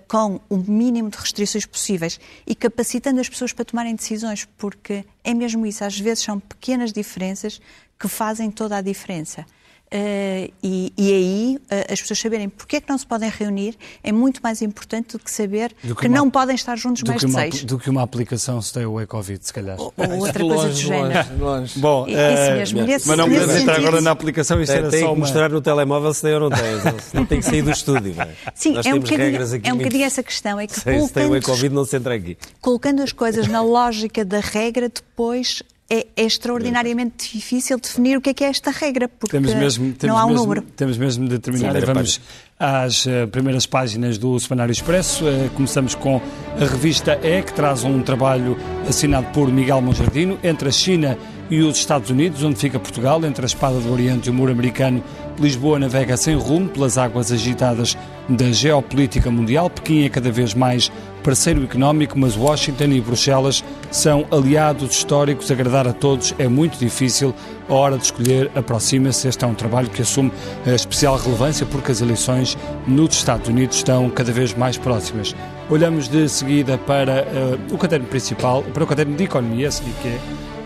[0.08, 5.34] com o mínimo de restrições possíveis e capacitando as pessoas para tomarem decisões, porque é
[5.34, 7.60] mesmo isso, às vezes são pequenas diferenças
[8.00, 9.48] que fazem toda a diferença.
[9.86, 13.78] Uh, e, e, aí uh, as pessoas saberem porque é que não se podem reunir
[14.04, 17.04] é muito mais importante do que saber do que, que uma, não podem estar juntos
[17.04, 17.64] mais de seis.
[17.64, 19.80] Do que uma aplicação Stay Away Covid, se calhar.
[19.80, 21.38] Ou, ou outra longe, coisa do género.
[21.40, 21.80] Longe.
[21.80, 23.06] Bom, isso uh, mesmo.
[23.06, 25.20] Mas não podemos entrar agora na aplicação, isto era tem só que uma...
[25.20, 26.66] mostrar no telemóvel se tem ou não tem.
[27.14, 28.16] Não tem que sair do estúdio.
[28.54, 30.60] Sim, Nós é um, bocadinho, é um bocadinho essa questão.
[30.60, 32.38] É que colocando, Stay Away Covid não se entra aqui.
[32.60, 38.32] Colocando as coisas na lógica da regra, depois é, é, extraordinariamente difícil definir o que
[38.32, 40.62] é que é esta regra, porque temos mesmo, temos não há um mesmo, número.
[40.76, 41.74] Temos mesmo de terminar.
[41.76, 42.22] Sim, Vamos
[42.60, 45.26] às uh, primeiras páginas do Semanário Expresso.
[45.26, 46.20] Uh, começamos com
[46.60, 48.58] a revista E, que traz um trabalho
[48.90, 51.18] assinado por Miguel Monjardino, entre a China
[51.52, 54.52] e os Estados Unidos, onde fica Portugal, entre a espada do Oriente e o muro
[54.52, 55.04] americano.
[55.40, 57.98] Lisboa navega sem rumo pelas águas agitadas
[58.30, 59.70] da geopolítica mundial.
[59.70, 60.92] Pequim é cada vez mais
[61.24, 65.52] parceiro económico, mas Washington e Bruxelas são aliados históricos.
[65.52, 67.34] Agradar a todos é muito difícil.
[67.68, 69.28] A hora de escolher aproxima-se.
[69.28, 70.32] Este é um trabalho que assume
[70.66, 72.58] especial relevância porque as eleições
[72.88, 75.36] nos Estados Unidos estão cada vez mais próximas.
[75.70, 80.08] Olhamos de seguida para uh, o caderno principal, para o caderno de economia, se que
[80.08, 80.20] é,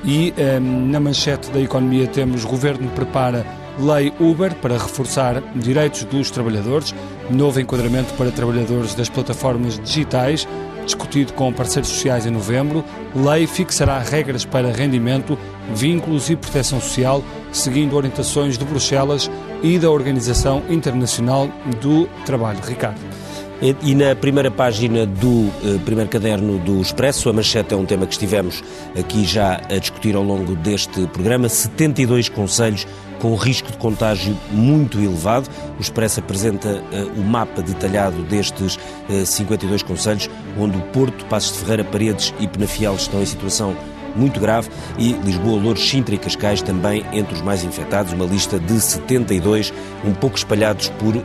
[0.03, 3.45] e um, ehm, na manchete da economia temos Governo prepara
[3.79, 6.93] lei Uber para reforçar direitos dos trabalhadores,
[7.29, 10.47] novo enquadramento para trabalhadores das plataformas digitais,
[10.85, 12.83] discutido com parceiros sociais em novembro,
[13.15, 15.37] lei fixará regras para rendimento,
[15.73, 19.29] vínculos e proteção social, seguindo orientações de Bruxelas
[19.63, 21.49] e da Organização Internacional
[21.79, 22.59] do Trabalho.
[22.61, 23.18] Ricardo.
[23.61, 28.07] E na primeira página do uh, primeiro caderno do Expresso, a manchete é um tema
[28.07, 28.63] que estivemos
[28.97, 32.87] aqui já a discutir ao longo deste programa, 72 conselhos
[33.19, 35.49] com risco de contágio muito elevado.
[35.77, 38.77] O Expresso apresenta uh, o mapa detalhado destes
[39.09, 43.75] uh, 52 conselhos, onde o Porto, Passos de Ferreira, Paredes e Penafiel estão em situação
[44.15, 48.59] muito grave e Lisboa, Louros, Sintra e Cascais também entre os mais infectados, uma lista
[48.59, 49.73] de 72,
[50.05, 51.21] um pouco espalhados por eh,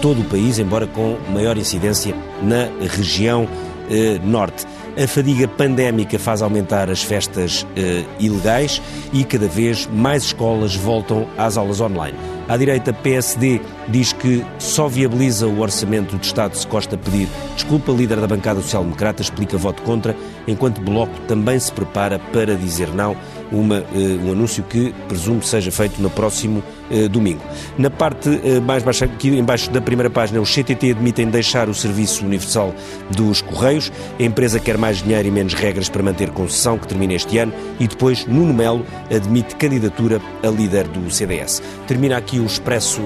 [0.00, 3.48] todo o país, embora com maior incidência na região
[3.90, 4.66] eh, norte.
[5.02, 8.80] A fadiga pandémica faz aumentar as festas eh, ilegais
[9.12, 12.35] e cada vez mais escolas voltam às aulas online.
[12.48, 17.90] À direita, PSD diz que só viabiliza o orçamento de Estado se Costa pedir desculpa.
[17.90, 20.14] Líder da bancada social-democrata explica voto contra,
[20.46, 23.16] enquanto Bloco também se prepara para dizer não,
[23.52, 27.40] uma, uh, um anúncio que presumo seja feito no próximo uh, domingo.
[27.78, 31.74] Na parte uh, mais baixa, aqui embaixo da primeira página, os CTT admitem deixar o
[31.74, 32.74] Serviço Universal
[33.10, 33.92] dos Correios.
[34.18, 37.52] A empresa quer mais dinheiro e menos regras para manter concessão, que termina este ano.
[37.78, 38.84] E depois, Nuno Melo
[39.14, 41.62] admite candidatura a líder do CDS.
[41.86, 43.00] Termina aqui o Expresso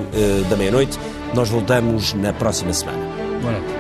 [0.49, 0.99] da Meia-Noite.
[1.35, 2.99] Nós voltamos na próxima semana.
[3.41, 3.80] Boa noite.